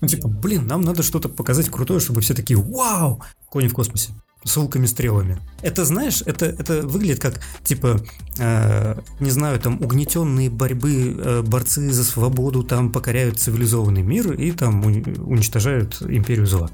Ну, 0.00 0.08
типа, 0.08 0.28
блин, 0.28 0.66
нам 0.66 0.82
надо 0.82 1.02
что-то 1.02 1.28
показать 1.28 1.68
крутое, 1.70 2.00
чтобы 2.00 2.20
все 2.20 2.34
такие 2.34 2.58
«Вау!» 2.58 3.22
Кони 3.48 3.68
в 3.68 3.74
космосе 3.74 4.12
с 4.44 4.56
луками-стрелами. 4.56 5.38
Это, 5.62 5.84
знаешь, 5.84 6.22
это, 6.24 6.46
это 6.46 6.82
выглядит 6.82 7.20
как, 7.20 7.40
типа, 7.64 8.00
э, 8.38 8.96
не 9.20 9.30
знаю, 9.30 9.58
там, 9.58 9.80
угнетенные 9.82 10.50
борьбы, 10.50 11.16
э, 11.16 11.42
борцы 11.42 11.90
за 11.90 12.04
свободу 12.04 12.62
там 12.62 12.92
покоряют 12.92 13.40
цивилизованный 13.40 14.02
мир 14.02 14.32
и 14.32 14.52
там 14.52 14.84
уничтожают 14.84 16.02
империю 16.02 16.46
зла. 16.46 16.70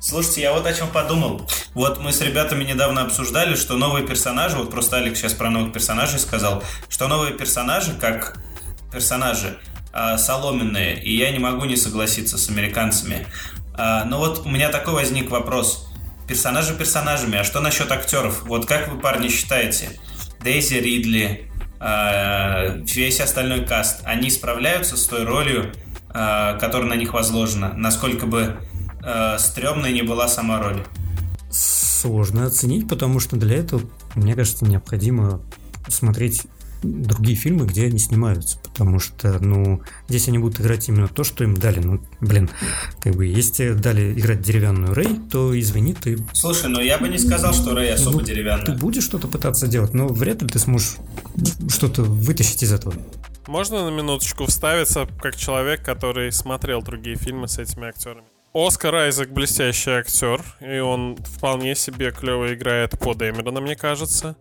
Слушайте, 0.00 0.40
я 0.40 0.54
вот 0.54 0.66
о 0.66 0.72
чем 0.72 0.88
подумал. 0.88 1.46
Вот 1.74 2.00
мы 2.00 2.12
с 2.12 2.22
ребятами 2.22 2.64
недавно 2.64 3.02
обсуждали, 3.02 3.54
что 3.54 3.76
новые 3.76 4.06
персонажи, 4.06 4.56
вот 4.56 4.70
просто 4.70 4.96
Алекс 4.96 5.20
сейчас 5.20 5.34
про 5.34 5.50
новых 5.50 5.74
персонажей 5.74 6.18
сказал, 6.18 6.64
что 6.88 7.06
новые 7.06 7.34
персонажи, 7.34 7.92
как 8.00 8.42
персонажи, 8.90 9.58
э, 9.92 10.16
соломенные, 10.16 11.02
и 11.02 11.14
я 11.14 11.30
не 11.30 11.38
могу 11.38 11.66
не 11.66 11.76
согласиться 11.76 12.38
с 12.38 12.48
американцами. 12.48 13.26
Э, 13.76 14.04
но 14.04 14.18
вот 14.18 14.46
у 14.46 14.48
меня 14.48 14.70
такой 14.70 14.94
возник 14.94 15.30
вопрос. 15.30 15.89
Персонажи 16.30 16.74
персонажами, 16.74 17.38
а 17.38 17.42
что 17.42 17.60
насчет 17.60 17.90
актеров? 17.90 18.44
Вот 18.44 18.64
как 18.64 18.86
вы, 18.86 19.00
парни, 19.00 19.26
считаете? 19.26 19.98
Дейзи 20.44 20.74
Ридли, 20.74 21.50
э, 21.80 22.84
весь 22.84 23.20
остальной 23.20 23.64
каст, 23.66 24.02
они 24.04 24.30
справляются 24.30 24.96
с 24.96 25.06
той 25.08 25.24
ролью, 25.24 25.72
э, 26.14 26.56
которая 26.60 26.88
на 26.88 26.94
них 26.94 27.14
возложена? 27.14 27.72
Насколько 27.76 28.26
бы 28.26 28.58
э, 29.02 29.38
стрёмной 29.40 29.92
не 29.92 30.02
была 30.02 30.28
сама 30.28 30.62
роль? 30.62 30.86
Сложно 31.50 32.46
оценить, 32.46 32.88
потому 32.88 33.18
что 33.18 33.34
для 33.34 33.56
этого, 33.56 33.82
мне 34.14 34.36
кажется, 34.36 34.64
необходимо 34.64 35.40
смотреть 35.88 36.42
другие 36.82 37.36
фильмы, 37.36 37.66
где 37.66 37.86
они 37.86 37.98
снимаются, 37.98 38.58
потому 38.58 38.98
что, 38.98 39.38
ну, 39.44 39.82
здесь 40.08 40.28
они 40.28 40.38
будут 40.38 40.60
играть 40.60 40.88
именно 40.88 41.08
то, 41.08 41.24
что 41.24 41.44
им 41.44 41.54
дали. 41.54 41.80
Ну, 41.80 42.00
блин, 42.20 42.50
как 43.00 43.14
бы, 43.14 43.26
если 43.26 43.72
дали 43.72 44.12
играть 44.12 44.40
деревянную 44.40 44.94
Рэй, 44.94 45.18
то 45.30 45.58
извини, 45.58 45.94
ты... 45.94 46.18
Слушай, 46.32 46.70
ну 46.70 46.80
я 46.80 46.98
бы 46.98 47.08
не 47.08 47.18
сказал, 47.18 47.52
что 47.52 47.74
Рэй 47.74 47.92
особо 47.94 48.20
ну, 48.20 48.24
деревянная. 48.24 48.66
Ты 48.66 48.72
будешь 48.72 49.04
что-то 49.04 49.28
пытаться 49.28 49.66
делать, 49.66 49.94
но 49.94 50.08
вряд 50.08 50.42
ли 50.42 50.48
ты 50.48 50.58
сможешь 50.58 50.96
что-то 51.68 52.02
вытащить 52.02 52.62
из 52.62 52.72
этого. 52.72 52.94
Можно 53.46 53.90
на 53.90 53.94
минуточку 53.94 54.46
вставиться, 54.46 55.08
как 55.20 55.36
человек, 55.36 55.84
который 55.84 56.30
смотрел 56.32 56.82
другие 56.82 57.16
фильмы 57.16 57.48
с 57.48 57.58
этими 57.58 57.88
актерами? 57.88 58.26
Оскар 58.52 58.94
Айзек 58.96 59.30
блестящий 59.30 59.92
актер, 59.92 60.42
и 60.60 60.78
он 60.80 61.16
вполне 61.16 61.76
себе 61.76 62.10
клево 62.10 62.52
играет 62.52 62.98
по 62.98 63.14
Дэмерона, 63.14 63.60
мне 63.60 63.76
кажется. 63.76 64.36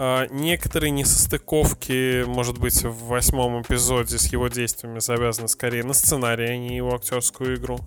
А, 0.00 0.28
некоторые 0.30 0.92
несостыковки, 0.92 2.24
может 2.24 2.58
быть, 2.58 2.84
в 2.84 3.06
восьмом 3.06 3.62
эпизоде 3.62 4.16
с 4.16 4.32
его 4.32 4.46
действиями 4.46 5.00
завязаны 5.00 5.48
скорее 5.48 5.82
на 5.82 5.92
сценарий, 5.92 6.46
а 6.46 6.56
не 6.56 6.76
его 6.76 6.94
актерскую 6.94 7.56
игру. 7.56 7.80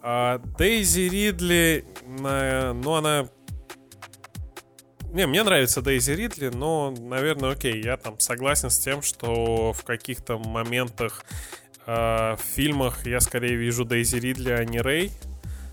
А 0.00 0.38
Дейзи 0.58 1.08
Ридли, 1.08 1.84
ну, 2.06 2.94
она... 2.94 3.28
Не, 5.12 5.26
мне 5.26 5.42
нравится 5.42 5.82
Дейзи 5.82 6.12
Ридли, 6.12 6.48
но, 6.48 6.94
наверное, 6.96 7.50
окей, 7.50 7.82
я 7.82 7.96
там 7.96 8.20
согласен 8.20 8.70
с 8.70 8.78
тем, 8.78 9.02
что 9.02 9.72
в 9.72 9.82
каких-то 9.82 10.38
моментах 10.38 11.24
э, 11.86 12.36
в 12.36 12.40
фильмах 12.54 13.06
я 13.06 13.18
скорее 13.20 13.56
вижу 13.56 13.84
Дейзи 13.84 14.16
Ридли, 14.16 14.50
а 14.50 14.64
не 14.64 14.80
Рэй. 14.80 15.10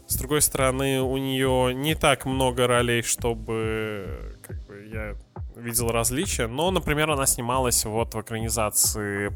С 0.08 0.16
другой 0.16 0.42
стороны, 0.42 1.02
у 1.02 1.18
нее 1.18 1.74
не 1.74 1.96
так 1.96 2.26
много 2.26 2.68
ролей, 2.68 3.02
чтобы 3.02 4.38
видел 5.62 5.92
различия. 5.92 6.48
Но, 6.48 6.72
например, 6.72 7.10
она 7.12 7.26
снималась 7.26 7.86
вот 7.86 8.14
в 8.14 8.22
экранизации 8.22 9.32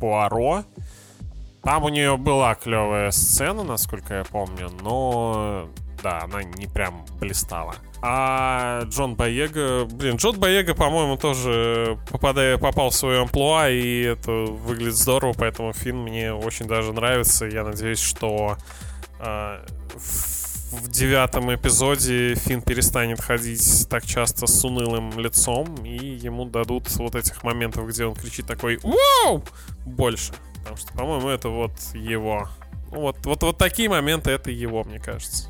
Пуаро. 0.00 0.64
Там 1.62 1.84
у 1.84 1.88
нее 1.88 2.16
была 2.16 2.54
клевая 2.54 3.10
сцена, 3.10 3.64
насколько 3.64 4.14
я 4.14 4.24
помню, 4.24 4.70
но 4.82 5.68
да, 6.02 6.22
она 6.22 6.42
не 6.42 6.66
прям 6.66 7.04
блистала. 7.20 7.74
А 8.02 8.82
Джон 8.84 9.14
Боега... 9.14 9.84
Блин, 9.84 10.16
Джон 10.16 10.38
Боега, 10.38 10.74
по-моему, 10.74 11.16
тоже 11.18 11.98
попадая, 12.10 12.56
попал 12.56 12.90
в 12.90 12.94
свое 12.94 13.20
амплуа, 13.20 13.68
и 13.68 14.02
это 14.04 14.30
выглядит 14.32 14.94
здорово, 14.94 15.34
поэтому 15.36 15.72
фильм 15.74 16.04
мне 16.04 16.32
очень 16.32 16.66
даже 16.66 16.92
нравится. 16.94 17.44
Я 17.44 17.62
надеюсь, 17.62 18.00
что 18.00 18.56
э, 19.18 19.66
в 20.70 20.88
девятом 20.88 21.52
эпизоде 21.54 22.34
Финн 22.36 22.62
перестанет 22.62 23.20
ходить 23.20 23.88
так 23.88 24.06
часто 24.06 24.46
с 24.46 24.64
унылым 24.64 25.18
лицом, 25.18 25.84
и 25.84 25.96
ему 25.96 26.44
дадут 26.44 26.88
вот 26.96 27.14
этих 27.16 27.42
моментов, 27.42 27.88
где 27.88 28.04
он 28.04 28.14
кричит 28.14 28.46
такой 28.46 28.78
«Вау!» 28.82 29.42
больше. 29.84 30.32
Потому 30.58 30.76
что, 30.76 30.92
по-моему, 30.92 31.28
это 31.28 31.48
вот 31.48 31.72
его. 31.94 32.48
Вот, 32.88 33.16
вот, 33.24 33.42
вот 33.42 33.58
такие 33.58 33.88
моменты 33.88 34.30
это 34.30 34.50
его, 34.50 34.84
мне 34.84 34.98
кажется. 34.98 35.48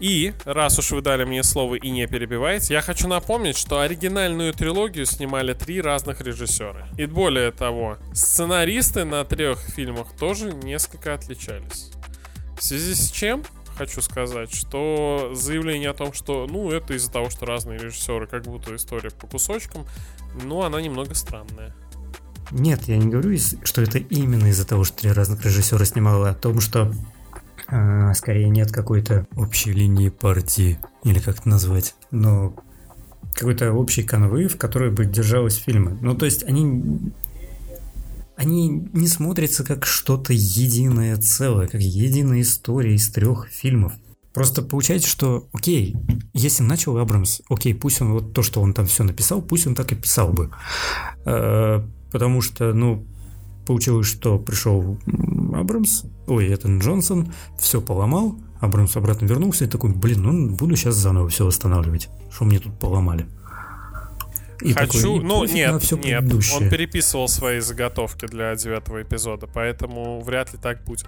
И, 0.00 0.32
раз 0.44 0.78
уж 0.78 0.92
вы 0.92 1.00
дали 1.00 1.24
мне 1.24 1.42
слово 1.42 1.74
и 1.74 1.90
не 1.90 2.06
перебиваете, 2.06 2.74
я 2.74 2.82
хочу 2.82 3.08
напомнить, 3.08 3.56
что 3.56 3.80
оригинальную 3.80 4.52
трилогию 4.52 5.06
снимали 5.06 5.54
три 5.54 5.80
разных 5.80 6.20
режиссера. 6.20 6.86
И 6.96 7.06
более 7.06 7.50
того, 7.50 7.98
сценаристы 8.12 9.04
на 9.04 9.24
трех 9.24 9.58
фильмах 9.60 10.08
тоже 10.16 10.52
несколько 10.52 11.14
отличались. 11.14 11.90
В 12.58 12.62
связи 12.62 12.94
с 12.94 13.10
чем 13.10 13.44
хочу 13.78 14.02
сказать, 14.02 14.52
что 14.52 15.32
заявление 15.34 15.90
о 15.90 15.94
том, 15.94 16.12
что, 16.12 16.46
ну, 16.50 16.70
это 16.70 16.94
из-за 16.94 17.10
того, 17.10 17.30
что 17.30 17.46
разные 17.46 17.78
режиссеры, 17.78 18.26
как 18.26 18.42
будто 18.42 18.74
история 18.74 19.10
по 19.10 19.26
кусочкам, 19.26 19.86
ну, 20.44 20.62
она 20.62 20.80
немного 20.82 21.14
странная. 21.14 21.74
Нет, 22.50 22.84
я 22.88 22.96
не 22.96 23.06
говорю, 23.06 23.36
что 23.62 23.82
это 23.82 23.98
именно 23.98 24.46
из-за 24.46 24.66
того, 24.66 24.84
что 24.84 24.98
три 24.98 25.12
разных 25.12 25.44
режиссера 25.44 25.84
снимала, 25.84 26.28
а 26.28 26.32
о 26.32 26.34
том, 26.34 26.60
что 26.60 26.92
э, 27.68 28.12
скорее 28.14 28.48
нет 28.48 28.72
какой-то 28.72 29.26
общей 29.36 29.72
линии 29.72 30.08
партии, 30.08 30.78
или 31.04 31.20
как 31.20 31.40
это 31.40 31.48
назвать, 31.48 31.94
но 32.10 32.54
какой-то 33.34 33.72
общей 33.72 34.02
канвы, 34.02 34.48
в 34.48 34.56
которой 34.56 34.90
бы 34.90 35.04
держалась 35.04 35.56
фильмы. 35.56 35.96
Ну, 36.00 36.16
то 36.16 36.24
есть 36.24 36.42
они 36.42 37.12
они 38.38 38.68
не 38.68 39.08
смотрятся 39.08 39.64
как 39.64 39.84
что-то 39.84 40.32
единое 40.32 41.16
целое, 41.16 41.66
как 41.66 41.80
единая 41.80 42.42
история 42.42 42.94
из 42.94 43.08
трех 43.10 43.48
фильмов. 43.48 43.92
Просто 44.32 44.62
получается, 44.62 45.08
что, 45.08 45.48
окей, 45.52 45.96
если 46.34 46.62
начал 46.62 46.96
Абрамс, 46.98 47.40
окей, 47.50 47.74
пусть 47.74 48.00
он 48.00 48.12
вот 48.12 48.34
то, 48.34 48.44
что 48.44 48.60
он 48.60 48.74
там 48.74 48.86
все 48.86 49.02
написал, 49.02 49.42
пусть 49.42 49.66
он 49.66 49.74
так 49.74 49.90
и 49.90 49.96
писал 49.96 50.32
бы. 50.32 50.50
Э, 51.24 51.82
потому 52.12 52.40
что, 52.40 52.72
ну, 52.72 53.04
получилось, 53.66 54.06
что 54.06 54.38
пришел 54.38 54.96
Абрамс, 55.52 56.04
ой, 56.28 56.46
это 56.46 56.68
Джонсон, 56.68 57.32
все 57.58 57.80
поломал, 57.80 58.38
Абрамс 58.60 58.96
обратно 58.96 59.26
вернулся 59.26 59.64
и 59.64 59.68
такой, 59.68 59.90
блин, 59.92 60.22
ну 60.22 60.50
буду 60.54 60.76
сейчас 60.76 60.94
заново 60.94 61.28
все 61.28 61.44
восстанавливать, 61.44 62.08
что 62.30 62.44
мне 62.44 62.60
тут 62.60 62.78
поломали. 62.78 63.26
И 64.60 64.72
Хочу, 64.72 65.14
такой, 65.16 65.20
ну 65.22 65.44
нет, 65.44 65.82
все 65.82 65.96
нет, 65.96 66.24
он 66.54 66.68
переписывал 66.68 67.28
свои 67.28 67.60
заготовки 67.60 68.26
для 68.26 68.54
девятого 68.56 69.02
эпизода, 69.02 69.46
поэтому 69.46 70.20
вряд 70.20 70.52
ли 70.52 70.58
так 70.58 70.82
будет. 70.84 71.06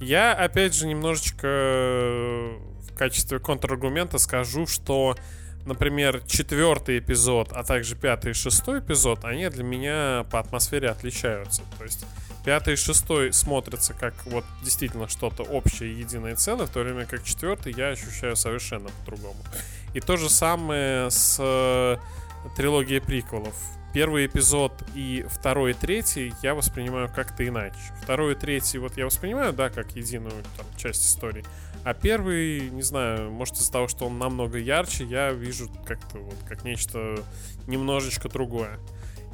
Я, 0.00 0.32
опять 0.32 0.74
же, 0.74 0.86
немножечко 0.86 1.46
э, 1.46 2.58
в 2.90 2.94
качестве 2.96 3.38
контраргумента 3.38 4.18
скажу, 4.18 4.66
что, 4.66 5.16
например, 5.64 6.22
четвертый 6.26 6.98
эпизод, 6.98 7.52
а 7.52 7.62
также 7.62 7.94
пятый 7.94 8.32
и 8.32 8.34
шестой 8.34 8.80
эпизод, 8.80 9.24
они 9.24 9.48
для 9.48 9.64
меня 9.64 10.24
по 10.30 10.40
атмосфере 10.40 10.88
отличаются. 10.88 11.62
То 11.78 11.84
есть 11.84 12.04
пятый 12.44 12.74
и 12.74 12.76
шестой 12.76 13.32
смотрятся 13.32 13.94
как 13.94 14.14
вот 14.26 14.44
действительно 14.64 15.08
что-то 15.08 15.42
общее, 15.44 15.98
единое 15.98 16.34
целое, 16.34 16.66
в 16.66 16.70
то 16.70 16.80
время 16.80 17.06
как 17.06 17.22
четвертый 17.24 17.72
я 17.74 17.90
ощущаю 17.90 18.36
совершенно 18.36 18.88
по-другому. 19.00 19.40
И 19.94 20.00
то 20.00 20.16
же 20.16 20.28
самое 20.28 21.10
с 21.10 21.38
трилогия 22.56 23.00
приквелов. 23.00 23.54
Первый 23.94 24.26
эпизод 24.26 24.72
и 24.94 25.24
второй 25.28 25.70
и 25.70 25.74
третий 25.74 26.32
я 26.42 26.54
воспринимаю 26.54 27.08
как-то 27.08 27.46
иначе. 27.46 27.78
Второй 28.02 28.34
и 28.34 28.36
третий 28.36 28.78
вот 28.78 28.96
я 28.96 29.06
воспринимаю, 29.06 29.52
да, 29.52 29.70
как 29.70 29.96
единую 29.96 30.34
там, 30.56 30.66
часть 30.76 31.06
истории. 31.06 31.44
А 31.84 31.94
первый, 31.94 32.68
не 32.70 32.82
знаю, 32.82 33.30
может 33.30 33.54
из-за 33.54 33.72
того, 33.72 33.88
что 33.88 34.06
он 34.06 34.18
намного 34.18 34.58
ярче, 34.58 35.04
я 35.04 35.32
вижу 35.32 35.70
как-то 35.86 36.18
вот 36.18 36.36
как 36.46 36.64
нечто 36.64 37.16
немножечко 37.66 38.28
другое. 38.28 38.78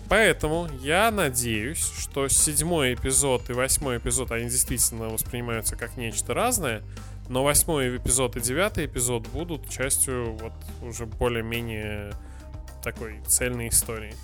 Поэтому 0.09 0.69
я 0.81 1.11
надеюсь, 1.11 1.93
что 1.99 2.29
седьмой 2.29 2.95
эпизод 2.95 3.51
и 3.51 3.55
восьмой 3.55 3.99
эпизод, 3.99 4.31
они 4.33 4.45
действительно 4.45 5.09
воспринимаются 5.09 5.77
как 5.77 5.97
нечто 5.97 6.35
разное, 6.35 6.83
но 7.29 7.43
восьмой 7.43 7.97
эпизод 7.97 8.37
и 8.37 8.40
девятый 8.40 8.87
эпизод 8.87 9.27
будут 9.29 9.69
частью 9.69 10.35
вот 10.35 10.53
уже 10.83 11.07
более-менее 11.07 12.12
такой 12.85 13.20
цельной 13.27 13.68
истории. 13.68 14.14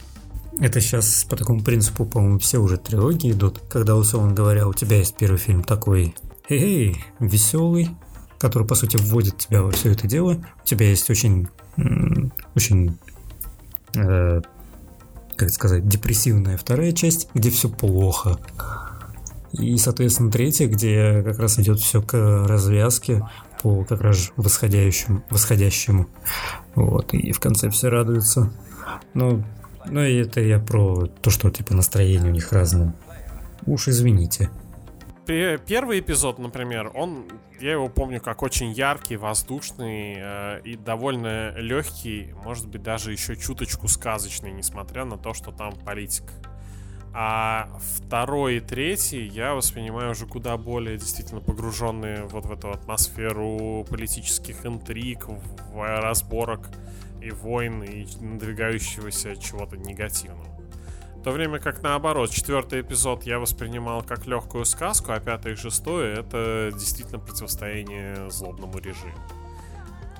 Это 0.60 0.80
сейчас 0.80 1.24
по 1.24 1.36
такому 1.36 1.62
принципу, 1.62 2.04
по-моему, 2.04 2.38
все 2.38 2.58
уже 2.58 2.76
трилогии 2.76 3.32
идут. 3.32 3.60
Когда, 3.68 3.96
условно 3.96 4.32
говоря, 4.34 4.68
у 4.68 4.74
тебя 4.74 4.98
есть 4.98 5.16
первый 5.16 5.38
фильм 5.38 5.64
такой, 5.64 6.14
эй, 6.48 7.02
веселый, 7.18 7.90
который, 8.38 8.66
по 8.66 8.74
сути, 8.74 8.96
вводит 8.96 9.38
тебя 9.38 9.62
во 9.62 9.70
все 9.70 9.92
это 9.92 10.06
дело. 10.06 10.44
У 10.62 10.66
тебя 10.66 10.88
есть 10.88 11.08
очень, 11.08 11.48
очень 12.54 12.98
э, 13.96 14.40
как 15.36 15.50
сказать, 15.50 15.88
депрессивная 15.88 16.56
вторая 16.56 16.92
часть, 16.92 17.28
где 17.32 17.50
все 17.50 17.68
плохо. 17.68 18.38
И, 19.52 19.76
соответственно, 19.78 20.30
третья, 20.30 20.66
где 20.66 21.22
как 21.22 21.38
раз 21.38 21.58
идет 21.58 21.80
все 21.80 22.00
к 22.00 22.14
развязке 22.46 23.26
по 23.62 23.84
как 23.84 24.00
раз 24.00 24.32
восходящему, 24.36 25.22
восходящему. 25.28 26.06
Вот, 26.74 27.12
и 27.12 27.32
в 27.32 27.40
конце 27.40 27.68
все 27.70 27.88
радуются. 27.88 28.52
Ну, 29.14 29.44
ну 29.86 30.02
и 30.02 30.16
это 30.16 30.40
я 30.40 30.58
про 30.58 31.06
то, 31.06 31.30
что 31.30 31.50
типа 31.50 31.74
настроение 31.74 32.30
у 32.30 32.34
них 32.34 32.52
разное. 32.52 32.94
Уж 33.66 33.88
извините. 33.88 34.50
Первый 35.26 36.00
эпизод, 36.00 36.38
например, 36.40 36.90
он, 36.92 37.26
я 37.60 37.72
его 37.72 37.88
помню 37.88 38.20
как 38.20 38.42
очень 38.42 38.72
яркий, 38.72 39.16
воздушный 39.16 40.16
э, 40.18 40.60
и 40.64 40.74
довольно 40.74 41.52
легкий, 41.56 42.34
может 42.44 42.66
быть 42.66 42.82
даже 42.82 43.12
еще 43.12 43.36
чуточку 43.36 43.86
сказочный, 43.86 44.50
несмотря 44.50 45.04
на 45.04 45.16
то, 45.16 45.32
что 45.32 45.52
там 45.52 45.74
политика. 45.84 46.32
А 47.12 47.68
второй 47.80 48.58
и 48.58 48.60
третий 48.60 49.26
я 49.26 49.54
воспринимаю 49.54 50.12
уже 50.12 50.26
куда 50.26 50.56
более 50.56 50.96
действительно 50.96 51.40
погруженные 51.40 52.24
вот 52.24 52.46
в 52.46 52.52
эту 52.52 52.70
атмосферу 52.70 53.84
политических 53.88 54.64
интриг, 54.64 55.26
в 55.26 56.00
разборок 56.00 56.70
и 57.20 57.30
войн, 57.30 57.82
и 57.82 58.06
надвигающегося 58.20 59.36
чего-то 59.36 59.76
негативного. 59.76 60.46
В 61.16 61.22
то 61.22 61.32
время 61.32 61.58
как 61.58 61.82
наоборот, 61.82 62.30
четвертый 62.30 62.80
эпизод 62.80 63.24
я 63.24 63.38
воспринимал 63.38 64.02
как 64.02 64.26
легкую 64.26 64.64
сказку, 64.64 65.12
а 65.12 65.20
пятый 65.20 65.52
и 65.52 65.56
шестой 65.56 66.14
это 66.14 66.70
действительно 66.72 67.18
противостояние 67.18 68.30
злобному 68.30 68.78
режиму. 68.78 69.18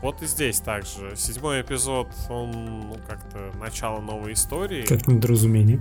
Вот 0.02 0.22
и 0.22 0.26
здесь 0.26 0.60
также. 0.60 1.14
Седьмой 1.14 1.62
эпизод, 1.62 2.08
он 2.28 2.50
ну, 2.88 2.96
как-то 3.06 3.50
начало 3.58 4.00
новой 4.00 4.32
истории. 4.32 4.82
Как 4.82 5.06
недоразумение. 5.06 5.80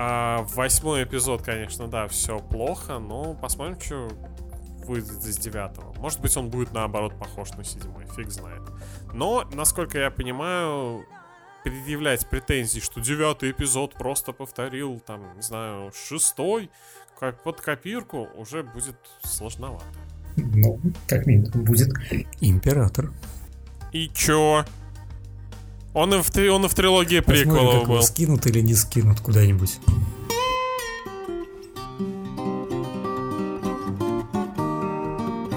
А 0.00 0.46
восьмой 0.54 1.02
эпизод, 1.02 1.42
конечно, 1.42 1.88
да, 1.88 2.06
все 2.06 2.38
плохо, 2.38 3.00
но 3.00 3.34
посмотрим, 3.34 3.80
что 3.80 4.08
выйдет 4.86 5.24
из 5.24 5.36
девятого. 5.38 5.92
Может 5.94 6.20
быть, 6.20 6.36
он 6.36 6.50
будет 6.50 6.72
наоборот 6.72 7.18
похож 7.18 7.50
на 7.54 7.64
седьмой, 7.64 8.06
фиг 8.14 8.30
знает. 8.30 8.62
Но, 9.12 9.44
насколько 9.52 9.98
я 9.98 10.12
понимаю, 10.12 11.04
предъявлять 11.64 12.28
претензии, 12.30 12.78
что 12.78 13.00
девятый 13.00 13.50
эпизод 13.50 13.94
просто 13.94 14.32
повторил, 14.32 15.02
там, 15.04 15.34
не 15.34 15.42
знаю, 15.42 15.90
шестой, 15.92 16.70
как 17.18 17.42
под 17.42 17.60
копирку, 17.60 18.28
уже 18.36 18.62
будет 18.62 18.94
сложновато. 19.24 19.84
Ну, 20.36 20.78
как 21.08 21.26
минимум, 21.26 21.64
будет 21.64 21.88
император. 22.40 23.10
И 23.90 24.08
чё? 24.10 24.64
Он 25.98 26.14
и 26.14 26.22
в, 26.22 26.30
три, 26.30 26.48
он 26.48 26.64
и 26.64 26.68
в 26.68 26.74
трилогии 26.76 27.18
приколов 27.18 27.88
был. 27.88 28.00
скинут 28.02 28.46
или 28.46 28.60
не 28.60 28.74
скинут 28.74 29.18
куда-нибудь. 29.20 29.80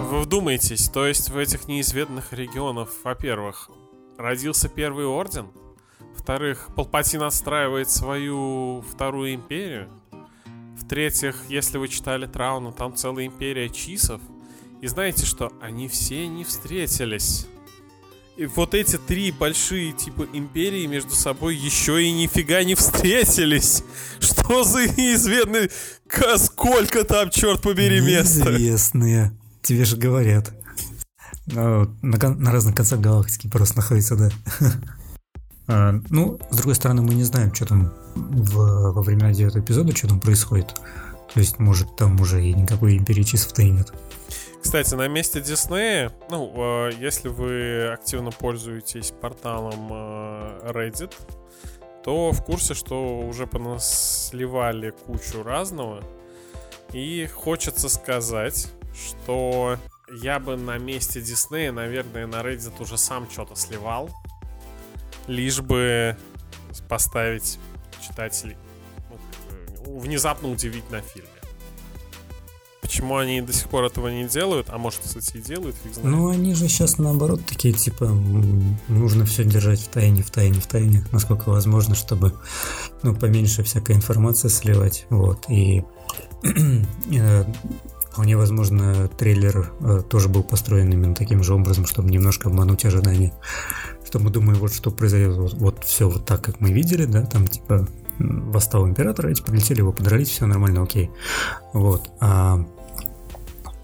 Вы 0.09 0.19
вдумайтесь, 0.19 0.89
то 0.89 1.05
есть 1.05 1.29
в 1.29 1.37
этих 1.37 1.67
неизведанных 1.67 2.33
регионах, 2.33 2.89
во-первых, 3.03 3.69
родился 4.17 4.67
первый 4.67 5.05
орден, 5.05 5.45
во-вторых, 6.15 6.69
Палпатин 6.75 7.21
отстраивает 7.21 7.91
свою 7.91 8.81
вторую 8.91 9.35
империю, 9.35 9.89
в-третьих, 10.75 11.35
если 11.49 11.77
вы 11.77 11.87
читали 11.87 12.25
Трауну, 12.25 12.71
там 12.71 12.95
целая 12.95 13.27
империя 13.27 13.69
чисов, 13.69 14.19
и 14.81 14.87
знаете 14.87 15.23
что, 15.27 15.51
они 15.61 15.87
все 15.87 16.25
не 16.25 16.43
встретились. 16.43 17.45
Вот 18.47 18.73
эти 18.73 18.97
три 18.97 19.31
большие 19.31 19.91
типа 19.91 20.27
империи 20.33 20.85
между 20.87 21.11
собой 21.11 21.55
еще 21.55 22.03
и 22.03 22.11
нифига 22.11 22.63
не 22.63 22.75
встретились. 22.75 23.83
Что 24.19 24.63
за 24.63 24.87
неизвестные... 24.87 25.69
Сколько 26.37 27.03
там, 27.03 27.29
черт 27.29 27.61
побери, 27.61 28.01
места? 28.01 28.51
Неизвестные. 28.51 29.31
Тебе 29.61 29.85
же 29.85 29.97
говорят. 29.97 30.51
На, 31.47 31.87
на, 32.01 32.51
разных 32.51 32.75
концах 32.75 32.99
галактики 32.99 33.47
просто 33.47 33.77
находится, 33.77 34.15
да. 34.15 34.31
а, 35.67 36.01
ну, 36.09 36.39
с 36.49 36.55
другой 36.55 36.75
стороны, 36.75 37.01
мы 37.01 37.13
не 37.13 37.23
знаем, 37.23 37.53
что 37.53 37.65
там 37.65 37.93
в, 38.15 38.91
во 38.93 39.01
времена 39.01 39.33
девятого 39.33 39.61
эпизода, 39.61 39.95
что 39.95 40.07
там 40.07 40.19
происходит. 40.19 40.75
То 41.33 41.39
есть, 41.39 41.59
может, 41.59 41.95
там 41.95 42.19
уже 42.19 42.45
и 42.45 42.53
никакой 42.53 42.97
империи 42.97 43.23
часов-то 43.23 43.61
и 43.61 43.69
нет. 43.69 43.91
Кстати, 44.61 44.93
на 44.93 45.07
месте 45.07 45.41
Диснея, 45.41 46.13
ну, 46.29 46.53
э, 46.87 46.91
если 46.99 47.29
вы 47.29 47.87
активно 47.91 48.31
пользуетесь 48.31 49.11
порталом 49.11 49.89
э, 49.91 50.71
Reddit, 50.71 51.13
то 52.03 52.31
в 52.31 52.43
курсе, 52.43 52.73
что 52.73 53.19
уже 53.19 53.47
понасливали 53.47 54.91
кучу 54.91 55.43
разного. 55.43 56.03
И 56.93 57.27
хочется 57.27 57.89
сказать, 57.89 58.67
что 58.93 59.77
я 60.21 60.39
бы 60.39 60.57
на 60.57 60.77
месте 60.77 61.21
Диснея, 61.21 61.71
наверное, 61.71 62.27
на 62.27 62.41
Reddit 62.41 62.81
уже 62.81 62.97
сам 62.97 63.29
что-то 63.29 63.55
сливал. 63.55 64.09
Лишь 65.27 65.59
бы 65.59 66.15
поставить 66.87 67.59
читателей 68.01 68.57
ну, 69.09 69.99
внезапно 69.99 70.49
удивить 70.49 70.89
на 70.91 71.01
фильме. 71.01 71.29
Почему 72.91 73.15
они 73.15 73.39
до 73.39 73.53
сих 73.53 73.69
пор 73.69 73.85
этого 73.85 74.09
не 74.09 74.27
делают? 74.27 74.67
А 74.69 74.77
может, 74.77 74.99
кстати, 75.05 75.37
и 75.37 75.41
делают, 75.41 75.77
фиг 75.81 75.93
знает. 75.93 76.09
Ну, 76.09 76.27
они 76.27 76.53
же 76.53 76.67
сейчас 76.67 76.97
наоборот 76.97 77.39
такие, 77.47 77.73
типа, 77.73 78.05
нужно 78.89 79.23
все 79.23 79.45
держать 79.45 79.79
в 79.79 79.87
тайне, 79.87 80.21
в 80.21 80.29
тайне, 80.29 80.59
в 80.59 80.67
тайне, 80.67 81.05
насколько 81.13 81.51
возможно, 81.51 81.95
чтобы, 81.95 82.33
ну, 83.01 83.15
поменьше 83.15 83.63
всякой 83.63 83.95
информации 83.95 84.49
сливать, 84.49 85.05
вот, 85.09 85.49
и 85.49 85.85
э, 87.13 87.45
Вполне 88.11 88.35
возможно, 88.35 89.07
трейлер 89.07 89.71
э, 89.79 90.01
тоже 90.09 90.27
был 90.27 90.43
построен 90.43 90.91
именно 90.91 91.15
таким 91.15 91.43
же 91.43 91.53
образом, 91.53 91.85
чтобы 91.85 92.09
немножко 92.09 92.49
обмануть 92.49 92.83
ожидания. 92.83 93.31
Что 94.05 94.19
мы 94.19 94.31
думаем, 94.31 94.59
вот 94.59 94.73
что 94.73 94.91
произойдет, 94.91 95.37
вот, 95.37 95.53
вот 95.53 95.83
все 95.85 96.09
вот 96.09 96.25
так, 96.25 96.41
как 96.41 96.59
мы 96.59 96.73
видели, 96.73 97.05
да, 97.05 97.25
там 97.25 97.47
типа 97.47 97.87
восстал 98.19 98.85
император, 98.85 99.27
эти 99.27 99.41
прилетели, 99.41 99.79
его 99.79 99.93
подрались, 99.93 100.27
все 100.27 100.45
нормально, 100.45 100.83
окей. 100.83 101.09
Вот. 101.71 102.11
А 102.19 102.65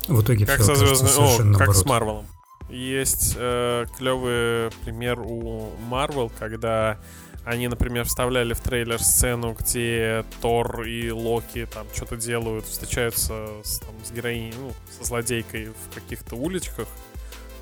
в 0.07 0.21
итоге 0.21 0.45
как 0.45 0.59
все 0.59 0.75
со 0.75 0.75
звездным... 0.75 1.11
О, 1.11 1.37
наоборот. 1.43 1.57
как 1.57 1.75
с 1.75 1.85
Марвелом. 1.85 2.25
Есть 2.69 3.35
э, 3.37 3.85
клевый 3.97 4.71
пример 4.83 5.19
у 5.21 5.71
Марвел, 5.87 6.31
когда 6.37 6.99
они, 7.45 7.69
например, 7.69 8.03
вставляли 8.03 8.53
в 8.53 8.59
трейлер 8.59 9.01
сцену, 9.01 9.55
где 9.57 10.25
Тор 10.41 10.81
и 10.83 11.09
Локи 11.11 11.65
там 11.65 11.87
что-то 11.95 12.17
делают, 12.17 12.65
встречаются 12.65 13.47
с, 13.63 13.79
там, 13.79 13.95
с 14.03 14.11
героиней, 14.11 14.53
ну, 14.59 14.73
со 14.97 15.05
злодейкой 15.05 15.67
в 15.69 15.95
каких-то 15.95 16.35
уличках. 16.35 16.89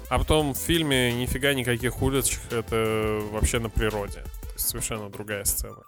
А 0.10 0.18
потом 0.18 0.56
в 0.56 0.58
фильме 0.58 1.14
нифига 1.14 1.54
никаких 1.54 2.02
уличек, 2.02 2.40
это 2.52 3.22
вообще 3.32 3.60
на 3.60 3.70
природе. 3.70 4.24
То 4.24 4.54
есть 4.56 4.70
совершенно 4.70 5.10
другая 5.10 5.46
сцена. 5.46 5.84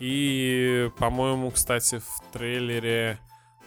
И, 0.00 0.90
по-моему, 0.98 1.50
кстати, 1.50 2.00
в 2.00 2.32
трейлере 2.32 3.18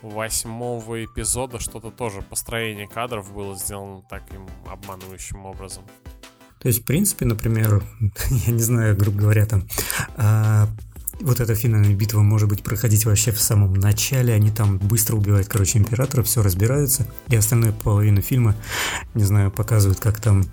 восьмого 0.01 1.03
эпизода 1.03 1.59
что-то 1.59 1.91
тоже 1.91 2.21
построение 2.21 2.87
кадров 2.87 3.33
было 3.33 3.55
сделано 3.55 4.03
таким 4.09 4.47
обманывающим 4.65 5.45
образом. 5.45 5.83
То 6.59 6.69
есть, 6.69 6.81
в 6.81 6.85
принципе, 6.85 7.25
например, 7.25 7.83
я 8.29 8.51
не 8.51 8.61
знаю, 8.61 8.97
грубо 8.97 9.19
говоря, 9.19 9.45
там 9.45 9.67
а, 10.17 10.67
вот 11.19 11.39
эта 11.39 11.55
финальная 11.55 11.93
битва 11.93 12.21
может 12.21 12.49
быть 12.49 12.63
проходить 12.63 13.05
вообще 13.05 13.31
в 13.31 13.41
самом 13.41 13.73
начале, 13.73 14.33
они 14.33 14.51
там 14.51 14.77
быстро 14.77 15.15
убивают, 15.15 15.47
короче, 15.47 15.77
императора, 15.79 16.23
все 16.23 16.41
разбираются, 16.41 17.07
и 17.27 17.35
остальную 17.35 17.73
половину 17.73 18.21
фильма, 18.21 18.55
не 19.13 19.23
знаю, 19.23 19.51
показывают, 19.51 19.99
как 19.99 20.19
там, 20.21 20.45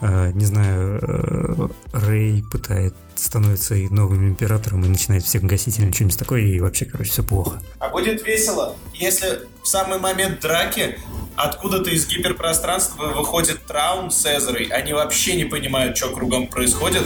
э, 0.00 0.32
не 0.32 0.44
знаю, 0.44 0.98
э, 1.02 1.68
Рэй 1.92 2.44
пытает 2.50 2.94
становится 3.18 3.74
и 3.74 3.88
новым 3.88 4.28
императором 4.28 4.84
и 4.84 4.88
начинает 4.88 5.24
всех 5.24 5.42
гасить 5.42 5.78
или 5.78 5.90
что-нибудь 5.90 6.18
такое, 6.18 6.42
и 6.42 6.60
вообще, 6.60 6.84
короче, 6.84 7.10
все 7.10 7.22
плохо. 7.22 7.62
А 7.78 7.88
будет 7.88 8.26
весело, 8.26 8.76
если 8.94 9.40
в 9.62 9.66
самый 9.66 9.98
момент 9.98 10.40
драки 10.40 10.98
откуда-то 11.36 11.90
из 11.90 12.06
гиперпространства 12.06 13.06
выходит 13.06 13.64
Траун 13.66 14.10
с 14.10 14.26
Эзрой, 14.26 14.64
они 14.64 14.92
вообще 14.92 15.36
не 15.36 15.44
понимают, 15.44 15.96
что 15.96 16.10
кругом 16.10 16.46
происходит, 16.46 17.04